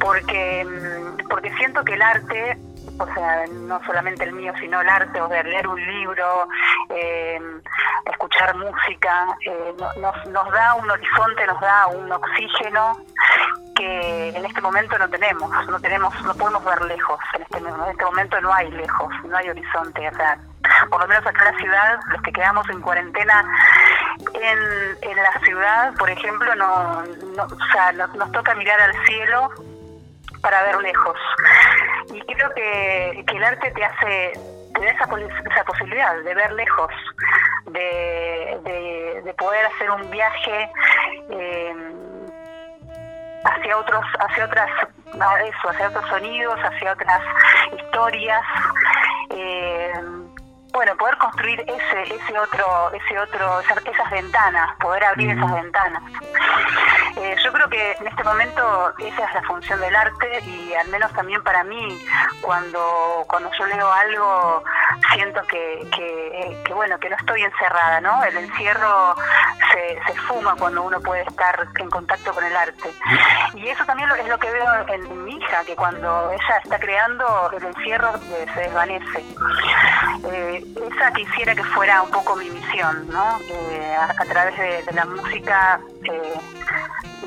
porque 0.00 0.64
mm, 0.64 1.28
porque 1.28 1.54
siento 1.54 1.82
que 1.84 1.94
el 1.94 2.02
arte 2.02 2.58
o 2.98 3.06
sea 3.14 3.44
no 3.50 3.80
solamente 3.84 4.24
el 4.24 4.32
mío 4.32 4.52
sino 4.60 4.80
el 4.80 4.88
arte 4.88 5.20
o 5.20 5.28
sea 5.28 5.42
leer 5.42 5.66
un 5.66 5.80
libro 5.84 6.48
eh, 6.90 7.40
escuchar 8.10 8.56
música 8.56 9.36
eh, 9.46 9.74
nos, 10.00 10.26
nos 10.26 10.52
da 10.52 10.74
un 10.74 10.90
horizonte 10.90 11.46
nos 11.46 11.60
da 11.60 11.86
un 11.88 12.10
oxígeno 12.12 12.96
que 13.74 14.28
en 14.28 14.44
este 14.44 14.60
momento 14.60 14.96
no 14.98 15.08
tenemos, 15.08 15.50
no 15.66 15.80
tenemos, 15.80 16.14
no 16.22 16.34
podemos 16.34 16.64
ver 16.64 16.80
lejos, 16.82 17.18
en 17.34 17.42
este, 17.42 17.58
en 17.58 17.90
este 17.90 18.04
momento 18.04 18.40
no 18.40 18.52
hay 18.52 18.70
lejos, 18.70 19.12
no 19.24 19.36
hay 19.36 19.48
horizonte, 19.48 20.08
o 20.08 20.14
sea, 20.14 20.38
por 20.90 21.00
lo 21.00 21.08
menos 21.08 21.26
acá 21.26 21.48
en 21.48 21.54
la 21.54 21.60
ciudad, 21.60 21.98
los 22.10 22.22
que 22.22 22.32
quedamos 22.32 22.68
en 22.70 22.80
cuarentena 22.80 23.44
en, 24.32 25.10
en 25.10 25.16
la 25.16 25.40
ciudad, 25.44 25.94
por 25.94 26.08
ejemplo, 26.08 26.54
no, 26.54 27.02
no 27.02 27.44
o 27.44 27.72
sea, 27.72 27.92
nos, 27.92 28.32
toca 28.32 28.54
mirar 28.54 28.80
al 28.80 29.06
cielo 29.06 29.50
para 30.44 30.62
ver 30.62 30.76
lejos. 30.82 31.18
Y 32.12 32.20
creo 32.20 32.54
que, 32.54 33.24
que 33.26 33.36
el 33.36 33.44
arte 33.44 33.70
te 33.72 33.84
hace, 33.84 34.32
te 34.74 34.80
da 34.80 34.90
esa, 34.90 35.08
esa 35.50 35.64
posibilidad 35.64 36.14
de 36.22 36.34
ver 36.34 36.52
lejos, 36.52 36.92
de, 37.66 38.60
de, 38.62 39.22
de 39.24 39.34
poder 39.34 39.66
hacer 39.66 39.90
un 39.90 40.08
viaje. 40.10 40.70
Eh, 41.30 41.74
hacia 43.44 43.76
otros, 43.76 44.04
hacia 44.20 44.44
otras, 44.44 44.70
eso, 45.12 45.68
hacia 45.70 45.88
otros 45.88 46.08
sonidos, 46.08 46.58
hacia 46.60 46.92
otras 46.92 47.22
historias. 47.76 48.42
Eh, 49.30 49.92
bueno, 50.72 50.96
poder 50.96 51.16
construir 51.18 51.60
ese, 51.60 52.14
ese 52.14 52.38
otro, 52.38 52.90
ese 52.92 53.18
otro, 53.18 53.60
esas, 53.60 54.10
ventanas, 54.10 54.76
poder 54.80 55.04
abrir 55.04 55.30
esas 55.30 55.52
ventanas. 55.52 56.02
Eh, 57.16 57.36
yo 57.44 57.52
creo 57.52 57.68
que 57.68 57.92
en 57.92 58.06
este 58.08 58.24
momento 58.24 58.92
esa 58.98 59.24
es 59.24 59.34
la 59.34 59.42
función 59.42 59.80
del 59.80 59.94
arte 59.94 60.42
y 60.46 60.74
al 60.74 60.88
menos 60.88 61.12
también 61.12 61.42
para 61.42 61.62
mí, 61.62 61.98
cuando, 62.40 63.24
cuando 63.28 63.50
yo 63.56 63.66
leo 63.66 63.92
algo, 63.92 64.64
siento 65.12 65.40
que, 65.48 65.86
que, 66.64 66.74
bueno, 66.74 66.98
que 66.98 67.08
no 67.08 67.16
estoy 67.16 67.42
encerrada, 67.42 68.00
¿no? 68.00 68.22
El 68.24 68.36
encierro 68.36 69.14
se, 69.72 70.14
fuma 70.28 70.54
cuando 70.56 70.82
uno 70.82 71.00
puede 71.00 71.22
estar 71.22 71.66
en 71.78 71.90
contacto 71.90 72.32
con 72.32 72.44
el 72.44 72.56
arte. 72.56 72.90
Y 73.54 73.68
eso 73.68 73.84
también 73.84 74.08
es 74.18 74.28
lo 74.28 74.38
que 74.38 74.50
veo 74.50 74.88
en, 74.88 75.24
mi 75.24 75.36
hija, 75.36 75.64
que 75.64 75.76
cuando 75.76 76.30
ella 76.30 76.56
está 76.62 76.78
creando, 76.78 77.50
el 77.52 77.64
encierro 77.64 78.12
se 78.54 78.60
desvanece. 78.60 79.24
Eh, 80.32 80.64
esa 80.90 81.12
quisiera 81.12 81.54
que 81.54 81.64
fuera 81.64 82.02
un 82.02 82.10
poco 82.10 82.36
mi 82.36 82.48
misión, 82.50 83.08
¿no? 83.08 83.38
Eh, 83.50 83.96
a, 83.96 84.24
través 84.24 84.56
de, 84.58 84.92
la 84.92 85.04
música, 85.04 85.80
eh, 86.04 86.40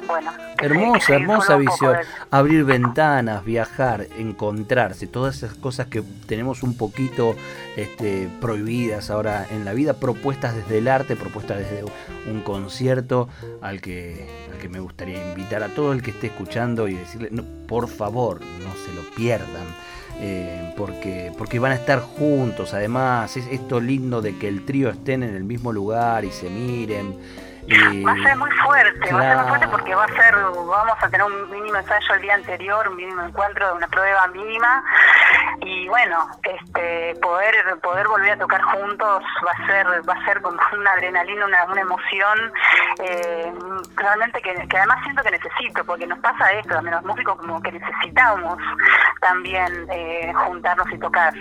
bueno. 0.05 0.31
Hermosa, 0.61 1.15
hermosa 1.15 1.57
visión. 1.57 1.95
Abrir 2.31 2.63
ventanas, 2.63 3.43
viajar, 3.45 4.07
encontrarse, 4.17 5.07
todas 5.07 5.37
esas 5.37 5.53
cosas 5.53 5.87
que 5.87 6.03
tenemos 6.27 6.63
un 6.63 6.75
poquito 6.77 7.35
este, 7.75 8.29
prohibidas 8.41 9.09
ahora 9.09 9.45
en 9.49 9.65
la 9.65 9.73
vida, 9.73 9.93
propuestas 9.93 10.55
desde 10.55 10.79
el 10.79 10.87
arte, 10.87 11.15
propuestas 11.15 11.59
desde 11.59 11.83
un 12.29 12.41
concierto 12.41 13.29
al 13.61 13.81
que, 13.81 14.27
al 14.51 14.57
que 14.59 14.69
me 14.69 14.79
gustaría 14.79 15.31
invitar 15.31 15.63
a 15.63 15.69
todo 15.69 15.93
el 15.93 16.01
que 16.01 16.11
esté 16.11 16.27
escuchando 16.27 16.87
y 16.87 16.95
decirle, 16.95 17.29
no, 17.31 17.43
por 17.67 17.87
favor, 17.87 18.41
no 18.41 18.75
se 18.85 18.93
lo 18.93 19.01
pierdan. 19.15 19.65
Eh, 20.19 20.73
porque, 20.75 21.31
porque 21.37 21.59
van 21.59 21.73
a 21.73 21.75
estar 21.75 21.99
juntos, 21.99 22.73
además 22.73 23.37
es 23.37 23.45
esto 23.51 23.79
lindo 23.79 24.19
de 24.19 24.35
que 24.35 24.47
el 24.47 24.65
trío 24.65 24.89
estén 24.89 25.21
en 25.21 25.35
el 25.35 25.43
mismo 25.43 25.71
lugar 25.71 26.25
y 26.25 26.31
se 26.31 26.49
miren, 26.49 27.15
Va 27.69 28.13
a 28.13 28.23
ser 28.23 28.37
muy 28.37 28.49
fuerte, 28.51 29.13
va 29.13 29.19
a 29.19 29.23
ser 29.23 29.37
muy 29.37 29.47
fuerte 29.49 29.67
porque 29.67 29.93
va 29.93 30.05
a 30.05 30.07
ser, 30.07 30.33
vamos 30.35 30.97
a 31.01 31.09
tener 31.09 31.25
un 31.25 31.51
mínimo 31.51 31.77
ensayo 31.77 32.13
el 32.15 32.21
día 32.21 32.35
anterior, 32.35 32.87
un 32.87 32.95
mínimo 32.95 33.21
encuentro 33.23 33.75
una 33.75 33.87
prueba 33.87 34.25
mínima 34.27 34.83
y 35.67 35.87
bueno, 35.89 36.29
este 36.43 37.13
poder 37.21 37.55
poder 37.81 38.07
volver 38.07 38.31
a 38.31 38.37
tocar 38.37 38.61
juntos 38.61 39.21
va 39.45 39.51
a 39.51 39.67
ser 39.67 39.87
va 40.07 40.13
a 40.13 40.25
ser 40.25 40.41
como 40.41 40.57
una 40.77 40.91
adrenalina, 40.91 41.45
una, 41.45 41.65
una 41.65 41.81
emoción 41.81 42.53
eh, 43.03 43.51
realmente 43.97 44.41
que, 44.41 44.51
además 44.77 45.03
siento 45.03 45.23
que 45.23 45.31
necesito 45.31 45.83
porque 45.83 46.07
nos 46.07 46.19
pasa 46.19 46.51
esto, 46.53 46.69
también 46.69 46.95
los 46.95 47.05
músicos 47.05 47.35
como 47.35 47.61
que 47.61 47.73
necesitamos 47.73 48.57
también 49.19 49.87
eh, 49.91 50.31
juntarnos 50.33 50.87
y 50.89 50.97
tocar. 50.99 51.33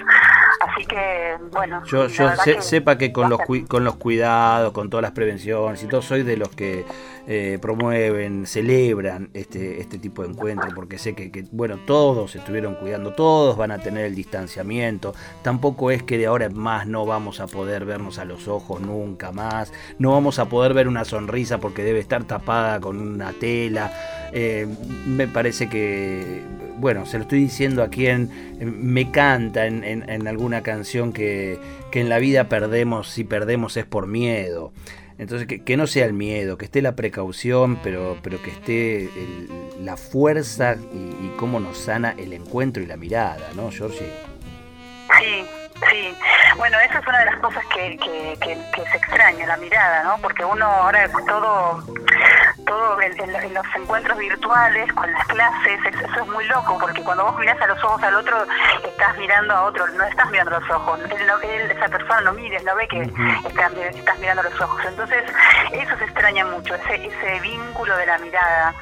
Así 0.61 0.85
que 0.87 1.37
bueno, 1.53 1.85
yo, 1.85 2.09
yo 2.09 2.29
sepa 2.63 2.99
que 2.99 3.13
con 3.13 3.31
los 3.31 3.41
con 3.69 3.85
los 3.85 3.95
cuidados, 3.95 4.73
con 4.73 4.91
todas 4.91 5.03
las 5.03 5.13
prevenciones 5.13 5.83
y 5.85 5.89
todo 5.89 6.03
soy 6.03 6.25
de 6.25 6.37
los 6.37 6.49
que 6.49 6.85
eh, 7.29 7.59
promueven, 7.61 8.47
celebran 8.47 9.31
este, 9.35 9.81
este 9.81 9.99
tipo 9.99 10.23
de 10.23 10.29
encuentros, 10.29 10.73
porque 10.75 10.97
sé 10.97 11.15
que, 11.15 11.45
bueno, 11.51 11.79
todos 11.85 12.37
estuvieron 12.37 12.77
cuidando, 12.77 13.15
todos 13.15 13.57
van 13.57 13.73
a 13.73 13.79
tener 13.79 14.05
el 14.05 14.15
distanciamiento, 14.15 15.13
tampoco 15.43 15.91
es 15.91 16.05
que 16.05 16.19
de 16.19 16.27
ahora 16.27 16.47
en 16.47 16.57
más 16.57 16.87
no 16.87 17.05
vamos 17.05 17.41
a 17.41 17.49
poder 17.49 17.85
vernos 17.85 18.19
a 18.19 18.25
los 18.25 18.47
ojos 18.47 18.81
nunca 18.81 19.33
más, 19.33 19.73
no 19.99 20.13
vamos 20.13 20.39
a 20.39 20.49
poder 20.49 20.73
ver 20.73 20.87
una 20.87 21.05
sonrisa 21.05 21.59
porque 21.59 21.83
debe 21.83 21.99
estar 21.99 22.23
tapada 22.25 22.79
con 22.79 23.01
una 23.01 23.33
tela, 23.33 23.93
eh, 24.33 24.67
me 25.07 25.27
parece 25.27 25.69
que, 25.69 26.43
bueno, 26.79 27.07
se 27.07 27.19
lo 27.19 27.23
estoy 27.23 27.41
diciendo 27.41 27.83
a 27.83 27.89
quien 27.89 28.31
me 28.61 29.11
canta 29.11 29.67
en, 29.67 29.83
en 29.85 30.29
alguna 30.29 30.63
canción 30.63 31.13
que, 31.13 31.59
que 31.91 32.01
en 32.01 32.09
la 32.09 32.19
vida 32.19 32.49
perdemos, 32.49 33.09
si 33.09 33.25
perdemos 33.25 33.77
es 33.77 33.85
por 33.85 34.07
miedo. 34.07 34.73
Entonces, 35.19 35.47
que, 35.47 35.77
no 35.77 35.87
sea 35.87 36.05
el 36.05 36.13
miedo, 36.13 36.59
que 36.59 36.67
esté 36.67 36.83
la 36.83 36.95
precaución, 36.95 37.81
pero, 37.83 38.19
pero 38.23 38.43
que 38.43 38.51
esté 38.51 39.11
la 39.81 39.97
fuerza 39.97 40.77
y, 40.93 41.33
cómo 41.39 41.61
nos 41.61 41.79
sana 41.79 42.15
el 42.19 42.33
encuentro 42.33 42.83
y 42.83 42.87
la 42.87 42.97
mirada, 42.97 43.49
¿no, 43.55 43.71
Georgie? 43.71 44.13
Sí, 45.19 45.47
sí. 45.91 46.15
Bueno, 46.57 46.79
esa 46.81 46.99
es 46.99 47.07
una 47.07 47.19
de 47.21 47.25
las 47.27 47.41
cosas 47.41 47.65
que, 47.75 47.97
que, 47.99 48.39
que 48.41 48.91
se 48.91 48.97
extraña, 48.97 49.47
la 49.47 49.57
mirada, 49.57 50.05
¿no? 50.05 50.19
Porque 50.21 50.45
uno 50.45 50.65
ahora 50.65 51.11
todo 51.27 51.83
todo 52.67 53.01
en, 53.01 53.55
los 53.55 53.67
encuentros 53.75 54.19
virtuales, 54.19 54.93
con 54.93 55.11
las 55.11 55.27
clases, 55.27 55.81
eso 55.87 56.21
es 56.21 56.27
muy 56.29 56.45
loco, 56.47 56.79
porque 56.79 57.03
cuando 57.03 57.25
vos 57.25 57.39
mirás 57.39 57.61
a 57.61 57.67
los 57.67 57.83
ojos 57.83 58.03
al 58.03 58.15
otro, 58.17 58.45
estás 58.85 59.17
mirando 59.17 59.55
a 59.55 59.63
otro, 59.65 59.87
no 59.89 60.05
estás 60.05 60.31
mirando 60.31 60.59
los 60.59 60.71
ojos, 60.71 61.01
él, 61.01 61.71
esa 61.71 61.89
persona 61.89 62.21
no 62.23 62.33
mires, 62.33 62.63
no 62.65 62.75
ve 62.75 62.89
que 62.89 63.03
estás, 63.03 64.19
mirando 64.19 64.43
los 64.43 64.61
ojos. 64.61 64.85
Entonces, 64.85 65.25
eso 65.73 65.97
se 65.99 66.05
extraña 66.05 66.45
mucho, 66.45 66.75
ese, 66.75 67.07
ese 67.07 67.41
vínculo 67.41 67.97
de 67.97 68.07
la 68.07 68.19
mirada, 68.19 68.75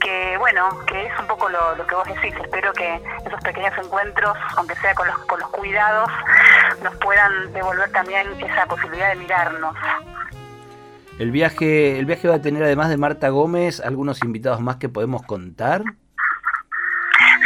que 0.00 0.36
bueno, 0.38 0.68
que 0.86 1.06
es 1.06 1.18
un 1.18 1.26
poco 1.26 1.48
lo, 1.48 1.76
lo 1.76 1.86
que 1.86 1.94
vos 1.94 2.06
decís, 2.06 2.34
espero 2.40 2.72
que 2.72 3.00
esos 3.24 3.40
pequeños 3.42 3.72
encuentros, 3.78 4.36
aunque 4.56 4.74
sea 4.76 4.94
con 4.94 5.06
los, 5.06 5.18
con 5.26 5.40
los 5.40 5.48
cuidados, 5.50 6.10
nos 6.82 6.94
puedan 6.96 7.52
devolver 7.52 7.90
también 7.92 8.26
esa 8.42 8.66
posibilidad 8.66 9.10
de 9.10 9.16
mirarnos. 9.16 9.76
El 11.18 11.32
viaje, 11.32 11.98
el 11.98 12.06
viaje 12.06 12.28
va 12.28 12.36
a 12.36 12.42
tener 12.42 12.62
además 12.62 12.88
de 12.90 12.96
Marta 12.96 13.28
Gómez 13.30 13.80
algunos 13.80 14.22
invitados 14.22 14.60
más 14.60 14.76
que 14.76 14.88
podemos 14.88 15.22
contar. 15.24 15.82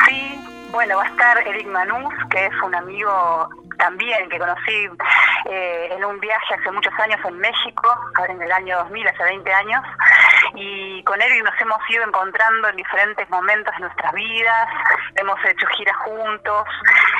Sí, 0.06 0.44
bueno, 0.70 0.98
va 0.98 1.04
a 1.04 1.06
estar 1.06 1.38
Eric 1.48 1.66
Manús, 1.68 2.12
que 2.28 2.46
es 2.46 2.52
un 2.62 2.74
amigo 2.74 3.48
también 3.78 4.28
que 4.28 4.38
conocí 4.38 4.88
eh, 5.50 5.88
en 5.90 6.04
un 6.04 6.20
viaje 6.20 6.54
hace 6.54 6.70
muchos 6.70 6.92
años 6.98 7.18
en 7.24 7.38
México, 7.38 7.88
ahora 8.16 8.34
en 8.34 8.42
el 8.42 8.52
año 8.52 8.76
2000, 8.76 9.08
hace 9.08 9.24
20 9.24 9.52
años, 9.52 9.82
y 10.54 11.02
con 11.04 11.20
Eric 11.20 11.44
nos 11.44 11.60
hemos 11.60 11.78
ido 11.88 12.04
encontrando 12.04 12.68
en 12.68 12.76
diferentes 12.76 13.28
momentos 13.30 13.74
de 13.74 13.80
nuestras 13.80 14.12
vidas, 14.12 14.68
hemos 15.16 15.38
hecho 15.44 15.66
giras 15.76 15.96
juntos 15.98 16.66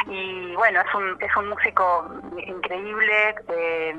y 0.07 0.55
bueno, 0.57 0.81
es 0.81 0.95
un, 0.95 1.17
es 1.21 1.37
un 1.37 1.49
músico 1.49 2.11
increíble, 2.47 3.35
eh, 3.49 3.97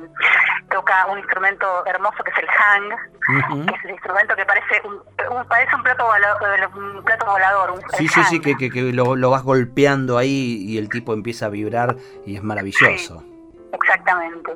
toca 0.70 1.06
un 1.08 1.20
instrumento 1.20 1.86
hermoso 1.86 2.24
que 2.24 2.32
es 2.32 2.38
el 2.38 2.48
hang, 2.48 3.68
que 3.68 3.76
es 3.76 3.86
el 3.86 3.92
instrumento 3.92 4.36
que 4.36 4.46
parece 4.46 4.82
un, 4.84 5.02
parece 5.48 5.76
un 5.76 5.84
plato 5.84 6.06
volador, 6.06 6.70
un 6.76 7.04
plato 7.04 7.26
volador 7.26 7.74
sí, 7.98 8.08
sí, 8.08 8.24
sí, 8.24 8.42
que, 8.42 8.56
que, 8.58 8.82
lo, 8.94 9.16
lo, 9.16 9.30
vas 9.30 9.44
golpeando 9.44 10.18
ahí 10.18 10.58
y 10.60 10.78
el 10.78 10.90
tipo 10.90 11.14
empieza 11.14 11.48
a 11.48 11.50
vibrar 11.50 11.96
y 12.26 12.36
es 12.36 12.44
maravilloso. 12.44 13.24
exactamente. 13.72 14.52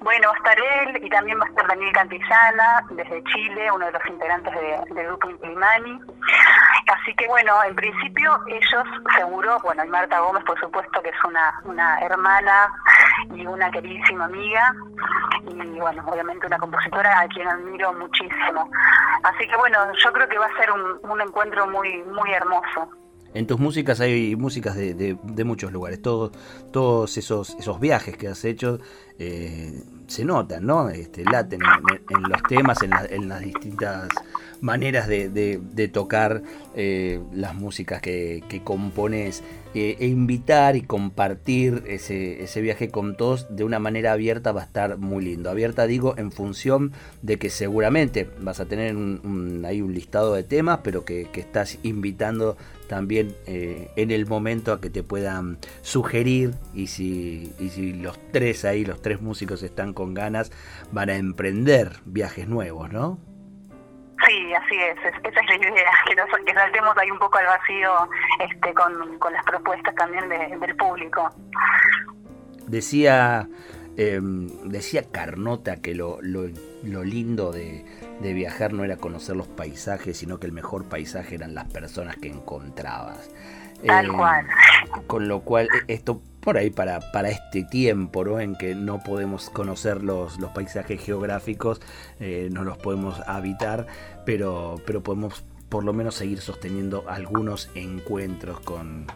Bueno, 0.00 0.28
va 0.28 0.34
a 0.34 0.38
estar 0.38 0.58
él 0.58 1.04
y 1.04 1.08
también 1.08 1.38
va 1.40 1.44
a 1.44 1.48
estar 1.48 1.66
Daniel 1.66 1.92
Cantillana 1.92 2.84
desde 2.90 3.22
Chile, 3.24 3.70
uno 3.72 3.86
de 3.86 3.92
los 3.92 4.06
integrantes 4.06 4.54
del 4.54 4.94
de 4.94 5.04
grupo 5.04 5.30
Implimani. 5.30 6.00
Así 6.88 7.14
que 7.14 7.26
bueno, 7.28 7.52
en 7.64 7.74
principio 7.74 8.38
ellos 8.48 8.84
seguro, 9.16 9.58
bueno, 9.62 9.84
y 9.84 9.88
Marta 9.88 10.20
Gómez 10.20 10.44
por 10.44 10.58
supuesto 10.60 11.02
que 11.02 11.10
es 11.10 11.24
una, 11.24 11.60
una 11.64 12.00
hermana 12.00 12.72
y 13.34 13.46
una 13.46 13.70
queridísima 13.70 14.24
amiga 14.24 14.74
y 15.46 15.78
bueno, 15.78 16.04
obviamente 16.06 16.46
una 16.46 16.58
compositora 16.58 17.20
a 17.20 17.28
quien 17.28 17.48
admiro 17.48 17.92
muchísimo. 17.94 18.70
Así 19.22 19.46
que 19.46 19.56
bueno, 19.56 19.78
yo 19.92 20.12
creo 20.12 20.28
que 20.28 20.38
va 20.38 20.46
a 20.46 20.56
ser 20.56 20.70
un, 20.70 20.98
un 21.02 21.20
encuentro 21.20 21.66
muy, 21.68 22.02
muy 22.04 22.32
hermoso. 22.32 23.01
En 23.34 23.46
tus 23.46 23.58
músicas 23.58 24.00
hay 24.00 24.36
músicas 24.36 24.76
de, 24.76 24.94
de, 24.94 25.44
muchos 25.44 25.72
lugares, 25.72 26.00
todos, 26.02 27.16
esos, 27.16 27.56
esos 27.58 27.80
viajes 27.80 28.16
que 28.16 28.28
has 28.28 28.44
hecho 28.44 28.78
eh, 29.18 29.82
se 30.06 30.24
notan, 30.24 30.66
¿no? 30.66 30.90
Este, 30.90 31.24
laten 31.24 31.60
en, 31.62 32.22
los 32.22 32.42
temas, 32.42 32.82
en, 32.82 32.92
en, 33.10 33.28
las 33.28 33.40
distintas 33.40 34.08
maneras 34.62 35.08
de, 35.08 35.90
tocar 35.92 36.42
eh, 36.74 37.20
las 37.34 37.54
músicas 37.54 38.00
que, 38.00 38.62
compones 38.64 39.42
eh, 39.74 39.96
e 39.98 40.06
invitar 40.06 40.76
y 40.76 40.82
compartir 40.82 41.82
ese, 41.86 42.60
viaje 42.62 42.88
con 42.88 43.16
todos 43.16 43.54
de 43.54 43.64
una 43.64 43.80
manera 43.80 44.12
abierta 44.12 44.52
va 44.52 44.62
a 44.62 44.64
estar 44.64 44.98
muy 44.98 45.24
lindo. 45.24 45.50
Abierta 45.50 45.86
digo 45.86 46.14
en 46.16 46.30
función 46.30 46.92
de 47.22 47.38
que 47.38 47.50
seguramente 47.50 48.30
vas 48.40 48.60
a 48.60 48.66
tener 48.66 48.96
un, 48.96 49.64
ahí 49.66 49.82
un 49.82 49.92
listado 49.92 50.32
de 50.34 50.44
temas, 50.44 50.80
pero 50.84 51.04
que, 51.04 51.28
estás 51.34 51.78
invitando 51.82 52.56
también 52.92 53.34
eh, 53.46 53.90
en 53.96 54.10
el 54.10 54.26
momento 54.26 54.70
a 54.70 54.78
que 54.78 54.90
te 54.90 55.02
puedan 55.02 55.56
sugerir 55.80 56.50
y 56.74 56.88
si, 56.88 57.54
y 57.58 57.70
si 57.70 57.94
los 57.94 58.20
tres 58.32 58.66
ahí, 58.66 58.84
los 58.84 59.00
tres 59.00 59.22
músicos 59.22 59.62
están 59.62 59.94
con 59.94 60.12
ganas, 60.12 60.52
van 60.92 61.08
a 61.08 61.14
emprender 61.14 62.00
viajes 62.04 62.48
nuevos, 62.48 62.92
¿no? 62.92 63.18
Sí, 64.26 64.52
así 64.52 64.76
es, 64.76 64.98
esa 65.24 65.40
es 65.40 65.48
la 65.48 65.56
idea, 65.56 65.90
que, 66.06 66.14
nos, 66.16 66.26
que 66.44 66.52
saltemos 66.52 66.94
ahí 66.98 67.10
un 67.10 67.18
poco 67.18 67.38
al 67.38 67.46
vacío 67.46 68.10
este, 68.40 68.74
con, 68.74 69.18
con 69.18 69.32
las 69.32 69.44
propuestas 69.46 69.94
también 69.94 70.28
del 70.28 70.76
público. 70.76 71.30
Decía, 72.66 73.48
em, 74.08 74.48
decía 74.64 75.04
Carnota 75.10 75.76
que 75.76 75.94
lo, 75.94 76.18
lo, 76.22 76.48
lo 76.82 77.04
lindo 77.04 77.52
de, 77.52 77.84
de, 78.20 78.32
viajar 78.32 78.72
no 78.72 78.84
era 78.84 78.96
conocer 78.96 79.36
los 79.36 79.48
paisajes, 79.48 80.16
sino 80.16 80.38
que 80.38 80.46
el 80.46 80.52
mejor 80.52 80.84
paisaje 80.84 81.34
eran 81.34 81.54
las 81.54 81.70
personas 81.72 82.16
que 82.16 82.28
encontrabas. 82.28 83.30
Tal 83.86 84.06
em, 84.06 84.16
cual. 84.16 84.46
Con 85.06 85.28
lo 85.28 85.40
cual, 85.40 85.68
e, 85.88 85.94
esto 85.94 86.22
por 86.40 86.56
ahí 86.56 86.70
para, 86.70 87.12
para 87.12 87.30
este 87.30 87.62
tiempo 87.62 88.24
¿no? 88.24 88.40
en 88.40 88.56
que 88.56 88.74
no 88.74 89.00
podemos 89.02 89.48
conocer 89.50 90.02
los, 90.02 90.38
los 90.40 90.50
paisajes 90.50 91.00
geográficos, 91.00 91.80
eh, 92.18 92.48
no 92.52 92.64
los 92.64 92.78
podemos 92.78 93.20
habitar, 93.26 93.86
pero, 94.26 94.76
pero 94.84 95.02
podemos 95.02 95.44
por 95.68 95.84
lo 95.84 95.94
menos 95.94 96.16
seguir 96.16 96.40
sosteniendo 96.40 97.04
algunos 97.08 97.70
encuentros 97.74 98.60
con, 98.60 99.06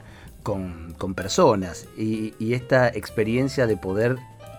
con, 0.43 1.15
personas. 1.15 1.87
Y, 1.99 2.33
esta 2.55 2.89
experiencia 2.89 3.67
de 3.67 3.77
poder 3.77 4.17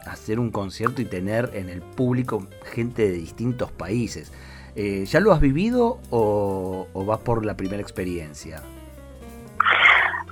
hacer 0.08 0.40
un 0.40 0.52
concierto 0.52 1.02
y 1.02 1.06
tener 1.06 1.52
en 1.54 1.70
el 1.70 1.82
público 1.82 2.48
gente 2.74 3.04
de 3.04 3.14
distintos 3.14 3.72
países. 3.72 4.32
Eh, 4.76 5.06
¿Ya 5.06 5.20
lo 5.20 5.32
has 5.32 5.40
vivido 5.40 6.00
o, 6.12 6.88
o 6.94 7.06
vas 7.06 7.20
por 7.20 7.46
la 7.46 7.58
primera 7.58 7.82
experiencia? 7.82 8.62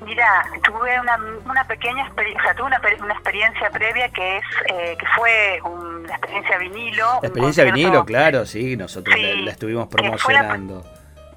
Mira, 0.05 0.45
tuve 0.63 0.99
una, 0.99 1.17
una 1.49 1.63
pequeña 1.65 2.05
experiencia, 2.05 2.53
tuve 2.53 2.67
una, 2.67 2.81
una, 3.01 3.13
experiencia 3.13 3.69
previa 3.71 4.07
que 4.09 4.37
es 4.37 4.43
eh, 4.67 4.95
que 4.99 5.05
fue 5.15 5.59
una 5.63 6.13
experiencia 6.13 6.57
vinilo. 6.59 7.05
La 7.21 7.27
experiencia 7.27 7.63
vinilo, 7.63 8.05
claro, 8.05 8.45
sí, 8.45 8.77
nosotros 8.77 9.15
la, 9.17 9.49
estuvimos 9.49 9.87
promocionando. 9.87 10.83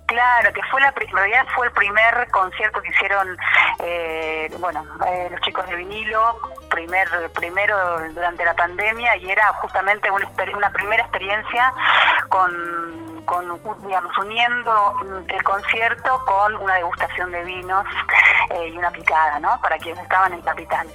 Claro, 0.09 0.51
que 0.55 0.63
fue 0.71 0.81
la 0.81 0.89
en 0.89 1.17
realidad 1.17 1.47
fue 1.55 1.67
el 1.67 1.73
primer 1.73 2.31
concierto 2.31 2.81
que 2.81 2.89
hicieron, 2.89 3.37
eh, 3.81 4.51
bueno, 4.59 4.83
eh, 5.07 5.29
los 5.31 5.39
chicos 5.43 5.69
de 5.69 5.77
vinilo, 5.77 6.41
primer 6.71 7.07
primero 7.35 7.77
durante 8.15 8.43
la 8.43 8.55
pandemia 8.55 9.17
y 9.17 9.31
era 9.31 9.47
justamente 9.61 10.11
una, 10.11 10.71
primera 10.71 11.03
experiencia 11.03 11.75
con, 12.31 13.23
con, 13.27 13.61
digamos, 13.87 14.17
uniendo 14.17 14.95
el 15.29 15.43
concierto 15.43 16.25
con 16.25 16.57
una 16.57 16.77
degustación 16.77 17.31
de 17.31 17.45
vinos 17.45 17.85
eh, 18.49 18.69
y 18.69 18.79
una 18.79 18.91
picada, 18.91 19.39
¿no? 19.41 19.61
Para 19.61 19.77
quienes 19.77 20.03
estaban 20.03 20.33
en 20.33 20.41
Capital. 20.41 20.89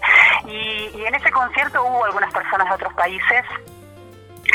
Y, 0.45 0.89
y 0.91 1.05
en 1.05 1.13
ese 1.13 1.31
concierto 1.31 1.83
hubo 1.83 2.05
algunas 2.05 2.33
personas 2.33 2.67
de 2.67 2.73
otros 2.73 2.93
países 2.95 3.45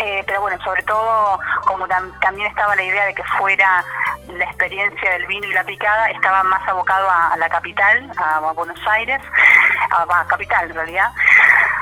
eh, 0.00 0.22
pero 0.26 0.40
bueno, 0.40 0.62
sobre 0.62 0.82
todo, 0.82 1.40
como 1.66 1.86
también 2.20 2.48
estaba 2.48 2.76
la 2.76 2.82
idea 2.82 3.06
de 3.06 3.14
que 3.14 3.24
fuera 3.38 3.84
la 4.28 4.44
experiencia 4.44 5.10
del 5.12 5.26
vino 5.26 5.46
y 5.46 5.52
la 5.52 5.64
picada, 5.64 6.10
estaba 6.10 6.42
más 6.44 6.66
abocado 6.68 7.08
a, 7.10 7.36
la 7.36 7.48
capital, 7.48 8.10
a, 8.16 8.40
Buenos 8.52 8.80
Aires, 8.88 9.20
a, 9.90 10.26
capital 10.26 10.70
en 10.70 10.74
realidad. 10.74 11.10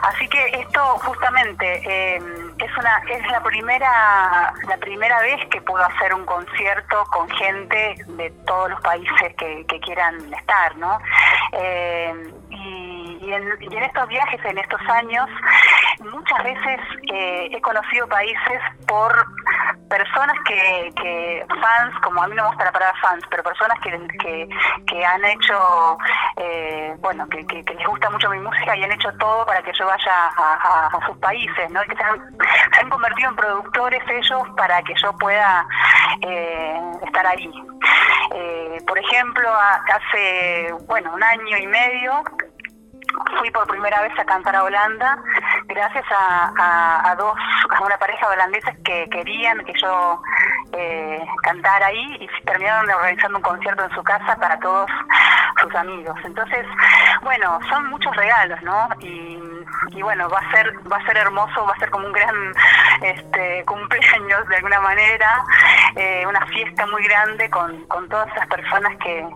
Así 0.02 0.28
que 0.28 0.60
esto 0.60 0.80
justamente 1.04 1.82
eh, 1.84 2.16
es 2.58 2.78
una 2.78 2.98
es 3.10 3.26
la 3.28 3.42
primera 3.42 4.52
la 4.68 4.76
primera 4.76 5.20
vez 5.20 5.44
que 5.50 5.60
puedo 5.62 5.84
hacer 5.84 6.14
un 6.14 6.24
concierto 6.24 7.04
con 7.12 7.28
gente 7.30 7.96
de 8.06 8.30
todos 8.46 8.70
los 8.70 8.80
países 8.82 9.34
que, 9.36 9.64
quieran 9.80 10.16
estar, 10.34 10.76
¿no? 10.76 10.98
Eh, 11.52 12.32
y, 12.50 13.32
en, 13.32 13.56
y 13.60 13.76
en 13.76 13.82
estos 13.82 14.08
viajes, 14.08 14.40
en 14.44 14.58
estos 14.58 14.80
años, 14.88 15.28
muchas 16.00 16.42
veces 16.42 16.80
eh, 17.12 17.48
he 17.52 17.60
conocido 17.60 18.08
países 18.08 18.60
por 18.86 19.12
personas 19.88 20.36
que, 20.46 20.92
que, 20.96 21.46
fans, 21.60 21.94
como 22.02 22.22
a 22.22 22.28
mí 22.28 22.34
no 22.34 22.42
me 22.42 22.48
gusta 22.48 22.64
la 22.64 22.72
palabra 22.72 22.98
fans, 23.00 23.24
pero 23.30 23.42
personas 23.42 23.78
que, 23.80 24.48
que, 24.86 25.04
han 25.04 25.24
hecho, 25.24 25.98
eh, 26.36 26.94
bueno, 26.98 27.26
que, 27.28 27.44
les 27.48 27.86
gusta 27.86 28.10
mucho 28.10 28.30
mi 28.30 28.40
música 28.40 28.76
y 28.76 28.84
han 28.84 28.92
hecho 28.92 29.10
todo 29.18 29.46
para 29.46 29.62
que 29.62 29.72
yo 29.78 29.86
vaya 29.86 30.30
a, 30.36 30.90
sus 31.06 31.16
países, 31.18 31.70
¿no? 31.70 31.82
que 31.82 31.96
se 31.96 32.02
han, 32.02 32.90
convertido 32.90 33.30
en 33.30 33.36
productores 33.36 34.02
ellos 34.08 34.42
para 34.56 34.82
que 34.82 34.94
yo 35.02 35.12
pueda 35.18 35.66
eh, 36.22 36.80
estar 37.04 37.26
ahí. 37.26 37.50
por 38.86 38.98
ejemplo, 38.98 39.48
hace, 39.52 40.72
bueno, 40.86 41.12
un 41.14 41.22
año 41.22 41.56
y 41.58 41.66
medio 41.66 42.22
fui 43.38 43.50
por 43.50 43.66
primera 43.66 44.00
vez 44.02 44.12
a 44.18 44.24
cantar 44.24 44.56
a 44.56 44.64
Holanda 44.64 45.18
gracias 45.66 46.04
a, 46.10 47.14
dos, 47.18 47.34
a 47.70 47.82
una 47.82 47.96
pareja 47.98 48.26
de 48.28 48.34
holandeses 48.34 48.76
que 48.84 49.08
querían 49.10 49.64
que 49.64 49.72
yo 49.80 50.20
eh, 50.72 51.24
cantara 51.42 51.86
ahí 51.86 52.16
y 52.20 52.44
terminaron 52.44 52.88
organizando 52.90 53.38
un 53.38 53.42
concierto 53.42 53.84
en 53.84 53.90
su 53.94 54.02
casa 54.02 54.36
para 54.36 54.58
todos 54.60 54.90
sus 55.60 55.74
amigos. 55.74 56.16
Entonces, 56.24 56.66
bueno, 57.22 57.58
son 57.68 57.88
muchos 57.88 58.14
regalos, 58.16 58.60
¿no? 58.62 58.88
Y, 59.00 59.40
y 59.90 60.02
bueno, 60.02 60.28
va 60.28 60.38
a 60.38 60.52
ser 60.52 60.72
va 60.90 60.96
a 60.96 61.06
ser 61.06 61.16
hermoso, 61.16 61.64
va 61.64 61.72
a 61.72 61.78
ser 61.78 61.90
como 61.90 62.06
un 62.06 62.12
gran 62.12 62.52
este, 63.02 63.64
cumpleaños 63.64 64.46
de 64.48 64.56
alguna 64.56 64.80
manera, 64.80 65.44
eh, 65.96 66.24
una 66.26 66.44
fiesta 66.46 66.86
muy 66.86 67.02
grande 67.04 67.50
con, 67.50 67.84
con 67.86 68.08
todas 68.08 68.28
esas 68.34 68.46
personas 68.48 68.96
que 68.98 69.26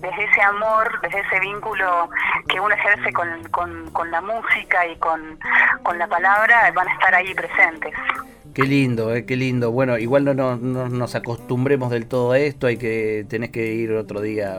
desde 0.00 0.24
ese 0.24 0.42
amor, 0.42 1.00
desde 1.02 1.20
ese 1.20 1.40
vínculo 1.40 2.10
que 2.48 2.60
uno 2.60 2.74
ejerce 2.74 3.12
con, 3.12 3.42
con, 3.50 3.90
con 3.90 4.10
la 4.10 4.20
música 4.20 4.86
y 4.86 4.96
con, 4.96 5.38
con 5.82 5.98
la 5.98 6.06
palabra, 6.06 6.70
van 6.72 6.88
a 6.88 6.92
estar 6.92 7.14
ahí 7.14 7.34
presentes. 7.34 7.94
Qué 8.58 8.64
lindo, 8.64 9.14
eh, 9.14 9.24
qué 9.24 9.36
lindo. 9.36 9.70
Bueno, 9.70 9.98
igual 9.98 10.24
no, 10.24 10.34
no, 10.34 10.56
nos 10.88 11.14
acostumbremos 11.14 11.92
del 11.92 12.06
todo 12.06 12.32
a 12.32 12.40
esto, 12.40 12.66
hay 12.66 12.76
que 12.76 13.24
tenés 13.28 13.50
que 13.50 13.72
ir 13.72 13.92
otro 13.92 14.20
día, 14.20 14.58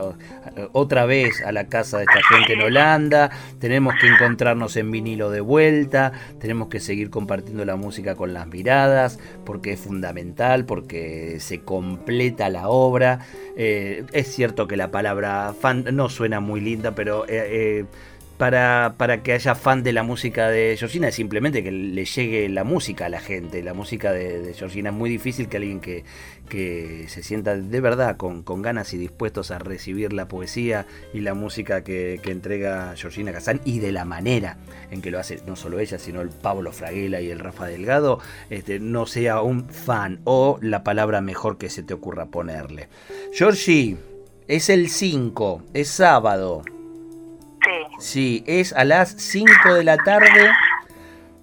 otra 0.72 1.06
vez 1.06 1.44
a 1.46 1.52
la 1.52 1.68
casa 1.68 1.98
de 1.98 2.06
esta 2.06 2.22
gente 2.34 2.54
en 2.54 2.62
Holanda, 2.62 3.30
tenemos 3.60 3.94
que 4.00 4.08
encontrarnos 4.08 4.78
en 4.78 4.90
vinilo 4.90 5.30
de 5.32 5.42
vuelta, 5.42 6.14
tenemos 6.40 6.70
que 6.70 6.80
seguir 6.80 7.10
compartiendo 7.10 7.66
la 7.66 7.76
música 7.76 8.16
con 8.16 8.34
las 8.34 8.48
miradas, 8.48 9.20
porque 9.44 9.74
es 9.74 9.82
fundamental, 9.82 10.64
porque 10.64 11.42
se 11.42 11.60
completa 11.60 12.48
la 12.48 12.70
obra. 12.70 13.20
Eh, 13.58 14.06
es 14.14 14.34
cierto 14.34 14.66
que 14.66 14.78
la 14.78 14.92
palabra 14.92 15.54
fan 15.60 15.84
no 15.92 16.08
suena 16.08 16.40
muy 16.40 16.62
linda, 16.62 16.96
pero... 16.96 17.26
Eh 17.28 17.84
para, 18.40 18.96
para 18.96 19.22
que 19.22 19.34
haya 19.34 19.54
fan 19.54 19.84
de 19.84 19.92
la 19.92 20.02
música 20.02 20.48
de 20.48 20.78
Georgina, 20.80 21.10
es 21.10 21.16
simplemente 21.16 21.62
que 21.62 21.74
le 21.74 22.06
llegue 22.06 22.48
la 22.48 22.64
música 22.64 23.08
a 23.08 23.10
la 23.10 23.20
gente. 23.20 23.62
La 23.62 23.74
música 23.74 24.14
de, 24.14 24.54
Georgina 24.54 24.92
es 24.92 24.96
muy 24.96 25.10
difícil 25.10 25.50
que 25.50 25.58
alguien 25.58 25.82
que, 25.82 26.06
que 26.48 27.04
se 27.10 27.22
sienta 27.22 27.58
de 27.58 27.82
verdad 27.82 28.16
con, 28.16 28.44
con, 28.44 28.62
ganas 28.62 28.94
y 28.94 28.98
dispuestos 28.98 29.52
a 29.52 29.60
recibir 29.60 30.14
la 30.14 30.30
poesía 30.30 30.88
y 31.14 31.20
la 31.20 31.34
música 31.34 31.84
que, 31.84 32.22
que 32.24 32.32
entrega 32.32 32.94
Georgina 32.96 33.34
Kazán 33.34 33.60
y 33.66 33.80
de 33.80 33.92
la 33.92 34.06
manera 34.06 34.56
en 34.90 35.02
que 35.02 35.12
lo 35.12 35.20
hace 35.20 35.42
no 35.46 35.58
solo 35.58 35.80
ella, 35.80 36.00
sino 36.00 36.22
el 36.22 36.30
Pablo 36.30 36.72
Fraguela 36.72 37.20
y 37.20 37.32
el 37.32 37.40
Rafa 37.40 37.66
Delgado, 37.66 38.22
este, 38.50 38.80
no 38.80 39.06
sea 39.06 39.42
un 39.42 39.68
fan 39.68 40.22
o 40.24 40.60
la 40.62 40.86
palabra 40.86 41.20
mejor 41.20 41.58
que 41.58 41.70
se 41.70 41.84
te 41.84 41.94
ocurra 41.94 42.28
ponerle. 42.28 42.88
Georgie, 43.34 43.98
es 44.48 44.70
el 44.70 44.88
5, 44.88 45.64
es 45.74 45.90
sábado. 45.90 46.64
Sí, 48.00 48.44
es 48.48 48.74
a 48.74 48.84
las 48.86 49.12
5 49.12 49.74
de 49.74 49.84
la 49.84 49.98
tarde. 49.98 50.52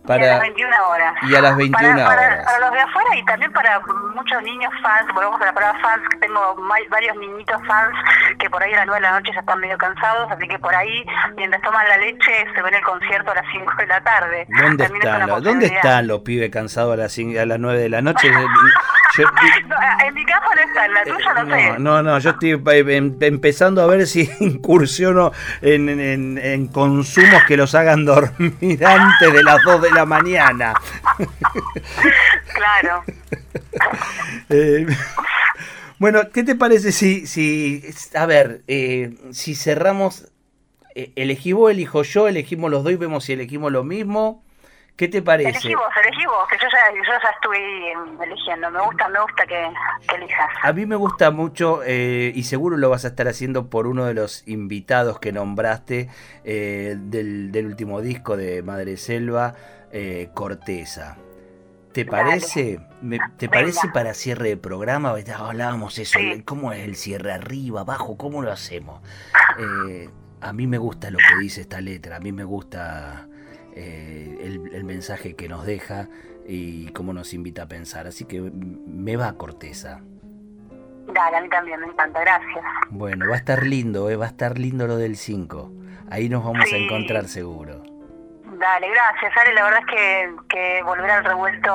Para, 0.07 0.25
y 0.25 0.29
a 0.29 0.33
las 0.35 0.41
21 0.41 0.89
horas. 0.89 1.15
Y 1.23 1.35
a 1.35 1.41
las 1.41 1.57
21 1.57 1.79
para, 1.81 2.09
horas. 2.09 2.45
Para, 2.45 2.59
los 2.61 2.73
de 2.73 2.81
afuera 2.81 3.17
y 3.17 3.25
también 3.25 3.53
para 3.53 3.81
muchos 4.15 4.43
niños 4.45 4.73
fans, 4.81 5.13
volvemos 5.13 5.41
a 5.41 5.47
la 5.47 5.53
palabra 5.53 5.81
fans, 5.81 6.03
tengo 6.21 6.57
varios 6.89 7.17
niñitos 7.17 7.61
fans 7.67 7.93
que 8.39 8.49
por 8.49 8.63
ahí 8.63 8.73
a 8.73 8.77
las 8.77 8.87
9 8.87 9.01
de 9.01 9.09
la 9.09 9.19
noche 9.19 9.33
ya 9.35 9.41
están 9.41 9.59
medio 9.59 9.77
cansados, 9.79 10.31
así 10.31 10.47
que 10.47 10.59
por 10.61 10.73
ahí, 10.75 11.05
mientras 11.37 11.61
toman 11.63 11.89
la 11.89 11.99
leche, 11.99 12.33
se 12.55 12.63
ven 12.63 12.75
el 12.75 12.85
concierto 12.85 13.33
a 13.33 13.35
las 13.35 13.47
5 13.51 13.73
de 13.79 13.87
la 13.89 14.01
tarde. 14.05 14.47
¿Dónde, 14.63 14.85
están 14.85 15.27
los, 15.27 15.43
¿dónde 15.43 15.67
están 15.67 16.07
los 16.07 16.21
pibes 16.21 16.51
cansados 16.51 16.95
a 16.95 16.97
las, 16.97 17.19
a 17.19 17.47
las 17.47 17.59
9 17.59 17.79
de 17.81 17.89
la 17.89 18.01
noche? 18.01 18.31
en 20.07 20.15
mi 20.15 20.25
caso 20.25 20.47
no 20.55 20.63
está, 20.63 20.87
en 20.87 20.95
la 20.95 21.05
tuya 21.05 21.35
no, 21.35 21.45
no 21.45 21.57
sé. 21.57 21.79
No, 21.79 22.03
no, 22.03 22.19
yo 22.19 22.31
estoy 22.31 22.51
eh, 22.53 22.97
em, 22.97 23.17
empezando 23.21 23.83
a 23.83 23.87
ver 23.87 24.07
si 24.07 24.31
incursiono 24.41 25.33
en, 25.63 25.89
en, 25.89 26.39
en, 26.39 26.67
consumos 26.69 27.43
que 27.47 27.57
los 27.57 27.75
hagan 27.75 28.05
dormir 28.05 28.85
antes 28.85 29.33
de 29.33 29.43
las 29.43 29.63
2 29.65 29.83
de 29.83 29.91
la 29.91 30.07
mañana. 30.07 30.75
claro. 32.55 33.05
Eh, 34.51 34.87
bueno, 35.99 36.31
¿qué 36.33 36.43
te 36.43 36.55
parece 36.55 36.93
si, 36.93 37.27
si 37.27 37.83
a 38.15 38.27
ver, 38.27 38.63
eh, 38.69 39.17
si 39.31 39.55
cerramos, 39.55 40.29
eh, 40.95 41.13
elegí 41.17 41.53
vos, 41.53 41.71
elijo 41.71 42.03
yo, 42.03 42.29
elegimos 42.29 42.71
los 42.71 42.85
dos 42.85 42.93
y 42.93 42.97
vemos 42.97 43.25
si 43.25 43.33
elegimos 43.33 43.73
lo 43.73 43.83
mismo? 43.83 44.45
¿Qué 44.97 45.09
te 45.09 45.21
parece? 45.21 45.51
Elegí 45.51 45.75
vos, 45.75 45.89
elegí 46.03 46.25
vos, 46.25 46.49
que 46.49 46.57
yo 46.57 46.67
ya, 46.73 46.91
yo 46.95 47.13
ya 47.23 47.29
estuve 47.29 47.93
eligiendo. 48.25 48.71
Me 48.71 48.81
gusta, 48.81 49.09
me 49.11 49.21
gusta 49.21 49.47
que, 49.47 49.71
elijas. 50.15 50.51
A 50.63 50.73
mí 50.73 50.87
me 50.87 50.97
gusta 50.97 51.31
mucho, 51.31 51.83
eh, 51.85 52.33
y 52.35 52.45
seguro 52.45 52.79
lo 52.79 52.89
vas 52.89 53.05
a 53.05 53.09
estar 53.09 53.29
haciendo 53.29 53.69
por 53.69 53.87
uno 53.87 54.07
de 54.07 54.15
los 54.15 54.49
invitados 54.49 55.19
que 55.19 55.33
nombraste 55.33 56.09
eh, 56.45 56.97
del, 56.99 57.53
del, 57.53 57.67
último 57.67 58.01
disco 58.01 58.39
de 58.39 58.63
Madre 58.63 58.97
Selva, 58.97 59.55
eh, 59.93 60.31
Corteza. 60.33 61.19
¿Te 61.93 62.07
parece? 62.07 62.81
¿Te 63.37 63.49
parece 63.51 63.89
para 63.89 64.15
cierre 64.15 64.49
de 64.49 64.57
programa? 64.57 65.15
Hablábamos 65.37 65.99
eso, 65.99 66.19
¿cómo 66.47 66.73
es 66.73 66.81
el 66.85 66.97
cierre? 66.97 67.33
¿Arriba, 67.33 67.83
abajo? 67.83 68.17
¿Cómo 68.17 68.41
lo 68.41 68.51
hacemos? 68.51 69.03
a 70.41 70.53
mí 70.55 70.67
me 70.67 70.79
gusta 70.79 71.11
lo 71.11 71.19
que 71.19 71.37
dice 71.39 71.61
esta 71.63 71.83
letra, 71.83 72.17
a 72.17 72.21
mí 72.21 72.33
me 72.33 72.45
gusta 72.45 73.29
eh, 73.77 74.39
el, 74.73 74.85
mensaje 74.85 75.35
que 75.35 75.49
nos 75.49 75.67
deja 75.67 76.09
y 76.47 76.89
cómo 76.93 77.13
nos 77.13 77.35
invita 77.35 77.63
a 77.63 77.69
pensar. 77.69 78.07
Así 78.07 78.25
que 78.25 78.41
me 78.41 79.17
va 79.17 79.37
Corteza. 79.37 80.01
Dale, 81.13 81.37
a 81.37 81.41
mí 81.41 81.49
también 81.49 81.81
me 81.81 81.87
encanta, 81.87 82.21
gracias. 82.21 82.65
Bueno, 82.91 83.29
va 83.29 83.35
a 83.35 83.39
estar 83.39 83.65
lindo, 83.65 84.11
eh, 84.11 84.17
va 84.17 84.25
a 84.25 84.29
estar 84.29 84.59
lindo 84.59 84.87
lo 84.87 84.97
del 84.97 85.17
5. 85.17 85.73
Ahí 86.11 86.29
nos 86.29 86.45
vamos 86.45 86.73
a 86.73 86.77
encontrar 86.77 87.29
seguro. 87.29 87.83
Dale, 88.67 88.89
gracias, 88.91 89.33
Ale. 89.37 89.55
La 89.55 89.63
verdad 89.63 89.81
es 89.81 90.31
que, 90.49 90.83
volver 90.83 91.09
al 91.09 91.25
revuelto, 91.25 91.73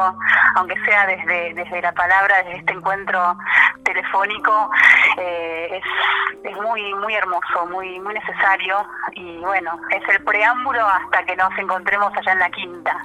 aunque 0.55 0.75
sea 0.83 1.07
desde, 1.07 1.53
desde 1.53 1.81
la 1.81 1.93
palabra, 1.93 2.43
desde 2.43 2.57
este 2.57 2.73
encuentro 2.73 3.37
telefónico, 3.85 4.69
eh, 5.17 5.69
es, 5.71 6.51
es 6.51 6.61
muy 6.61 6.93
muy 6.95 7.13
hermoso, 7.13 7.65
muy 7.71 7.99
muy 7.99 8.13
necesario 8.13 8.85
y 9.13 9.37
bueno, 9.37 9.79
es 9.89 10.01
el 10.09 10.23
preámbulo 10.23 10.85
hasta 10.85 11.23
que 11.25 11.35
nos 11.35 11.57
encontremos 11.57 12.11
allá 12.15 12.33
en 12.33 12.39
la 12.39 12.49
quinta. 12.49 12.97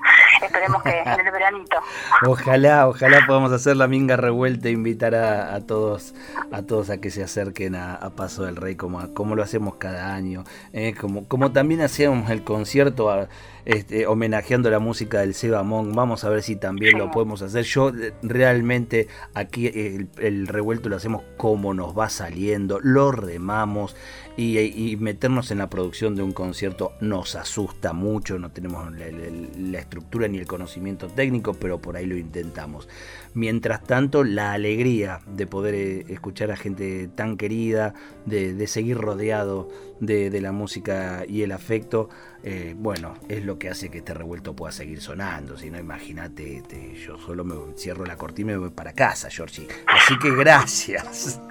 Esperemos 0.42 0.82
que 0.82 1.00
en 1.00 1.20
el 1.26 1.32
veranito. 1.32 1.80
Ojalá, 2.26 2.88
ojalá 2.88 3.24
podamos 3.26 3.52
hacer 3.52 3.76
la 3.76 3.86
minga 3.86 4.16
revuelta 4.16 4.68
e 4.68 4.72
invitar 4.72 5.14
a, 5.14 5.54
a 5.54 5.60
todos 5.60 6.14
a 6.52 6.62
todos 6.62 6.90
a 6.90 6.98
que 6.98 7.10
se 7.10 7.22
acerquen 7.22 7.76
a, 7.76 8.00
Paso 8.16 8.44
del 8.44 8.56
Rey 8.56 8.76
como, 8.76 9.12
como 9.12 9.34
lo 9.34 9.42
hacemos 9.42 9.74
cada 9.76 10.14
año, 10.14 10.44
eh, 10.72 10.94
como, 10.98 11.28
como 11.28 11.52
también 11.52 11.82
hacíamos 11.82 12.30
el 12.30 12.44
concierto 12.44 13.10
a, 13.10 13.28
este, 13.66 14.06
homenajeando 14.06 14.70
la 14.70 14.78
música 14.78 15.20
del 15.20 15.34
Seba 15.34 15.62
Monk. 15.62 15.94
Vamos 15.94 16.24
a 16.24 16.30
ver 16.30 16.42
si 16.42 16.56
también 16.56 16.98
lo 16.98 17.10
podemos 17.10 17.42
hacer. 17.42 17.64
Yo 17.64 17.90
eh, 17.90 18.14
realmente 18.22 19.08
aquí 19.34 19.66
el 19.66 20.46
revuelto 20.46 20.88
lo 20.88 20.96
hacemos 20.96 21.22
como 21.36 21.74
nos 21.74 21.96
va 21.96 22.08
saliendo, 22.08 22.78
lo 22.80 23.12
remamos 23.12 23.96
y, 24.36 24.96
meternos 25.00 25.50
en 25.50 25.58
la 25.58 25.70
producción 25.70 26.14
de 26.14 26.22
un 26.22 26.32
concierto 26.32 26.92
nos 27.00 27.36
asusta 27.36 27.92
mucho, 27.92 28.38
no 28.38 28.50
tenemos 28.50 28.92
la, 28.92 29.78
estructura 29.78 30.28
ni 30.28 30.38
el 30.38 30.46
conocimiento 30.46 31.08
técnico, 31.08 31.54
pero 31.54 31.80
por 31.80 31.96
ahí 31.96 32.06
lo 32.06 32.16
intentamos. 32.16 32.88
Mientras 33.34 33.82
tanto, 33.82 34.24
la 34.24 34.52
alegría 34.52 35.20
de 35.26 35.46
poder 35.46 35.74
eh, 35.74 36.04
escuchar 36.08 36.50
a 36.50 36.56
gente 36.56 37.08
tan 37.08 37.36
querida, 37.36 37.94
de, 38.26 38.66
seguir 38.66 38.98
rodeado 38.98 39.68
de, 40.00 40.40
la 40.40 40.52
música 40.52 41.24
y 41.26 41.42
el 41.42 41.52
afecto, 41.52 42.10
eh, 42.48 42.74
bueno, 42.76 43.14
es 43.28 43.44
lo 43.44 43.58
que 43.58 43.68
hace 43.68 43.90
que 43.90 43.98
este 43.98 44.14
revuelto 44.14 44.54
pueda 44.54 44.70
seguir 44.70 45.00
sonando. 45.00 45.58
Si 45.58 45.68
no, 45.68 45.80
imagínate, 45.80 46.58
este, 46.58 46.94
yo 46.94 47.18
solo 47.18 47.42
me 47.42 47.56
cierro 47.76 48.06
la 48.06 48.16
cortina 48.16 48.52
y 48.52 48.54
me 48.54 48.60
voy 48.60 48.70
para 48.70 48.92
casa, 48.92 49.28
Georgie. 49.28 49.66
Así 49.88 50.16
que 50.20 50.30
gracias. 50.30 51.40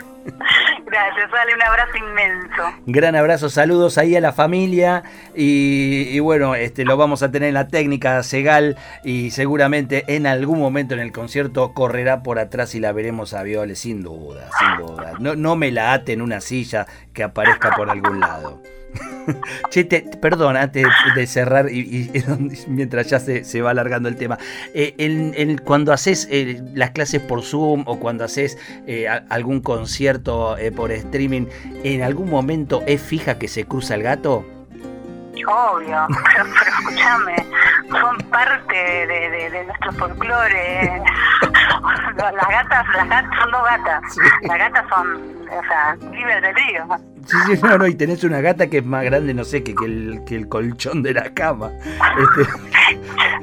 Gracias, 0.88 1.32
dale 1.32 1.54
un 1.54 1.62
abrazo 1.62 1.98
inmenso. 1.98 2.64
Gran 2.88 3.16
abrazo, 3.16 3.50
saludos 3.50 3.98
ahí 3.98 4.16
a 4.16 4.22
la 4.22 4.34
familia 4.34 5.04
y, 5.36 6.18
bueno, 6.20 6.56
este 6.56 6.86
lo 6.86 6.96
vamos 6.96 7.22
a 7.22 7.30
tener 7.30 7.50
en 7.50 7.54
la 7.56 7.68
técnica 7.68 8.24
Segal 8.24 8.78
y 9.04 9.32
seguramente 9.32 10.04
en 10.08 10.26
algún 10.26 10.60
momento 10.60 10.94
en 10.94 11.02
el 11.02 11.12
concierto 11.12 11.74
correrá 11.74 12.24
por 12.24 12.40
atrás 12.40 12.74
y 12.76 12.80
la 12.80 12.92
veremos 12.92 13.34
a 13.34 13.44
Viole, 13.44 13.76
sin 13.76 14.02
duda, 14.02 14.50
sin 14.58 14.86
duda. 14.86 15.14
No, 15.20 15.36
no 15.36 15.56
me 15.56 15.72
la 15.72 15.94
ate 15.94 16.14
en 16.14 16.22
una 16.22 16.40
silla 16.40 16.88
que 17.14 17.24
aparezca 17.24 17.72
por 17.76 17.90
algún 17.90 18.20
lado. 18.20 18.62
che, 19.70 19.86
perdón, 20.22 20.58
antes 20.58 20.86
de 21.16 21.28
cerrar 21.28 21.72
y, 21.72 22.12
mientras 22.68 23.08
ya 23.10 23.20
se, 23.20 23.62
va 23.62 23.72
alargando 23.72 24.10
el 24.10 24.16
tema, 24.16 24.38
eh, 24.74 25.56
cuando 25.64 25.94
haces 25.94 26.28
eh, 26.32 26.62
las 26.74 26.92
clases 26.92 27.22
por 27.22 27.44
Zoom 27.44 27.84
o 27.88 28.00
cuando 28.00 28.24
haces 28.24 28.58
eh, 28.88 29.08
algún 29.08 29.62
concierto 29.62 30.56
por 30.76 30.92
streaming, 30.92 31.48
¿en 31.84 32.04
algún 32.04 32.30
momento 32.30 32.84
es 32.88 33.02
fija 33.02 33.38
que 33.38 33.48
se 33.48 33.66
cruza 33.66 33.96
el 33.96 34.04
gato? 34.04 34.55
Obvio, 35.48 36.08
pero, 36.36 36.46
escúchame, 36.80 37.36
son 37.90 38.18
parte 38.30 38.76
de, 38.76 39.66
nuestro 39.66 39.92
folclore. 39.94 41.02
las 42.18 42.48
gatas, 42.50 42.86
las 42.96 43.10
gatas 43.10 43.40
son 43.40 43.52
dos 43.52 43.64
gatas. 43.64 44.02
Las 44.44 44.58
gatas 44.58 44.86
son, 44.90 45.48
o 45.48 45.62
sea, 45.68 45.96
libres 46.12 46.42
del 46.42 46.56
río. 46.56 46.86
Sí, 47.26 47.38
sí, 47.48 47.60
no, 47.64 47.78
no, 47.78 47.88
y 47.88 47.96
tenés 47.96 48.24
una 48.24 48.40
gata 48.40 48.68
que 48.68 48.78
es 48.78 48.86
más 48.86 49.04
grande, 49.04 49.34
no 49.34 49.44
sé, 49.44 49.64
que, 49.64 49.74
que, 49.74 49.86
el, 49.86 50.22
que 50.26 50.36
el 50.36 50.48
colchón 50.48 51.02
de 51.02 51.14
la 51.14 51.34
cama. 51.34 51.72
Este... 51.84 52.52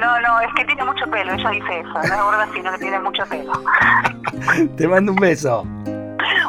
No, 0.00 0.20
no, 0.20 0.40
es 0.40 0.48
que 0.56 0.64
tiene 0.64 0.84
mucho 0.84 1.04
pelo, 1.10 1.34
ella 1.34 1.50
dice 1.50 1.80
eso, 1.80 1.92
no 1.92 2.02
es 2.02 2.22
gorda, 2.22 2.48
sino 2.54 2.72
que 2.72 2.78
tiene 2.78 2.98
mucho 3.00 3.22
pelo. 3.26 3.52
Te 4.76 4.88
mando 4.88 5.12
un 5.12 5.18
beso. 5.18 5.66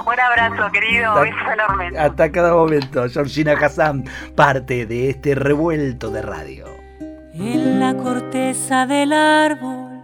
Un 0.06 0.20
abrazo, 0.20 0.72
querido, 0.72 1.14
beso 1.22 1.52
enorme. 1.54 1.98
Hasta 1.98 2.32
cada 2.32 2.54
momento, 2.54 3.08
Georgina 3.10 3.54
Hassan, 3.54 4.06
parte 4.36 4.86
de 4.86 5.10
este 5.10 5.36
revuelto 5.36 6.10
de 6.10 6.22
radio. 6.22 6.66
En 7.34 7.80
la 7.80 7.96
corteza 7.96 8.86
del 8.86 9.14
árbol 9.14 10.02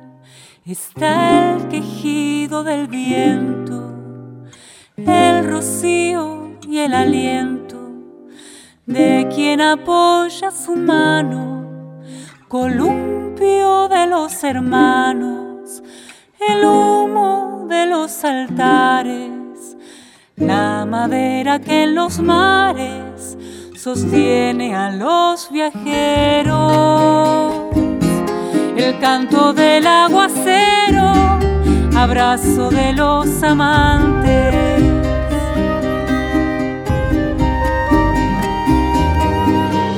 está 0.66 1.56
el 1.56 1.68
quejido 1.68 2.64
del 2.64 2.88
viento, 2.88 3.94
el 4.98 5.48
rocío 5.50 6.52
y 6.68 6.80
el 6.80 6.94
aliento 6.94 7.76
de 8.86 9.28
quien 9.34 9.62
apoya 9.62 10.52
su 10.52 10.76
mano, 10.76 12.02
columpio 12.48 13.88
de 13.90 14.08
los 14.08 14.44
hermanos, 14.44 15.82
el 16.48 16.64
humo 16.64 17.66
de 17.68 17.88
los 17.88 18.24
altares, 18.24 19.32
la 20.38 20.86
madera 20.86 21.60
que 21.60 21.84
en 21.84 21.96
los 21.96 22.20
mares 22.20 23.38
sostiene 23.78 24.76
a 24.76 24.92
los 24.92 25.50
viajeros, 25.52 26.56
el 28.76 29.00
canto 29.00 29.54
del 29.54 29.88
aguacero, 29.88 31.14
abrazo 31.96 32.70
de 32.70 32.94
los 32.94 33.44
amantes. 33.44 34.84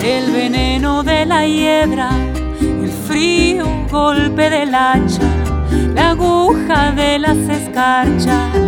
El 0.03 0.31
veneno 0.31 1.03
de 1.03 1.25
la 1.25 1.45
hiedra, 1.47 2.09
el 2.61 2.91
frío 3.07 3.65
golpe 3.89 4.49
del 4.49 4.75
hacha, 4.75 5.23
la 5.95 6.11
aguja 6.11 6.91
de 6.91 7.19
las 7.19 7.37
escarchas, 7.37 8.66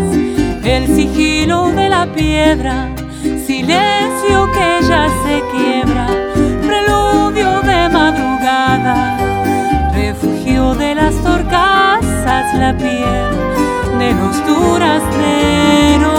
el 0.69 0.85
sigilo 0.95 1.71
de 1.71 1.89
la 1.89 2.05
piedra, 2.13 2.89
silencio 3.23 4.51
que 4.51 4.87
ya 4.87 5.07
se 5.23 5.41
quiebra, 5.51 6.07
preludio 6.61 7.61
de 7.61 7.89
madrugada, 7.89 9.17
refugio 9.93 10.75
de 10.75 10.93
las 10.93 11.15
torcasas, 11.23 12.53
la 12.55 12.77
piel 12.77 13.31
de 13.97 14.13
los 14.13 14.45
durazneros, 14.45 16.13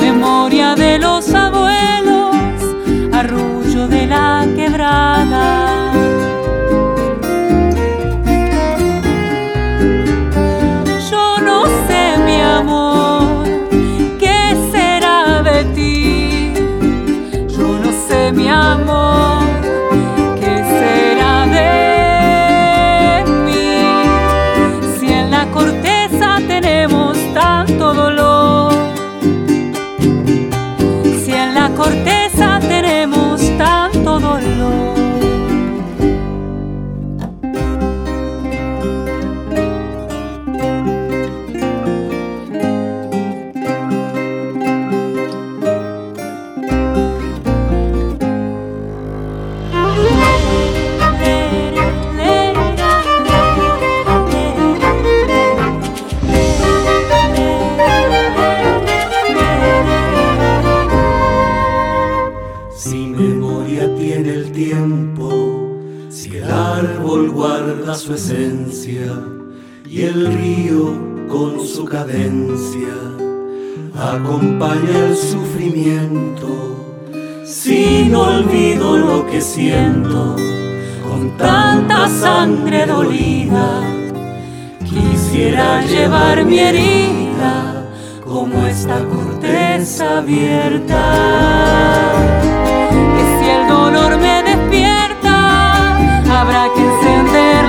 memoria 0.00 0.74
de 0.74 0.98
los 0.98 1.32
abuelos, 1.32 2.34
arrullos 3.12 3.88
de 3.88 4.06
la 4.06 4.44
quebrada. 4.56 5.91
Dolida, 82.86 83.82
quisiera 84.84 85.80
llevar 85.82 86.44
mi 86.44 86.58
herida 86.58 87.86
como 88.24 88.66
esta 88.66 88.98
corteza 89.04 90.18
abierta. 90.18 91.02
Que 92.90 93.24
si 93.38 93.48
el 93.48 93.68
dolor 93.68 94.18
me 94.18 94.42
despierta, 94.42 95.96
habrá 96.40 96.64
que 96.74 96.82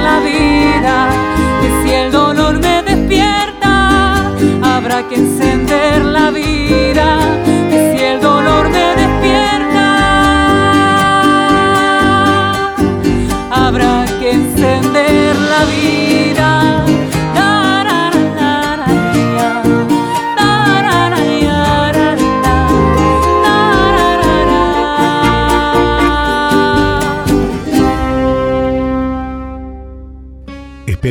la 0.02 0.20
vida, 0.20 1.10
que 1.62 1.70
si 1.84 1.94
el 1.94 2.12
dolor 2.12 2.60
me 2.60 2.82
despierta, 2.82 4.32
habrá 4.64 5.08
que 5.08 5.16
encender 5.16 6.04
la 6.04 6.32
vida, 6.32 7.20
que 7.44 7.96
si 7.96 8.04
el 8.04 8.20
dolor 8.20 8.70
me 8.70 8.80
despierta, 8.80 9.03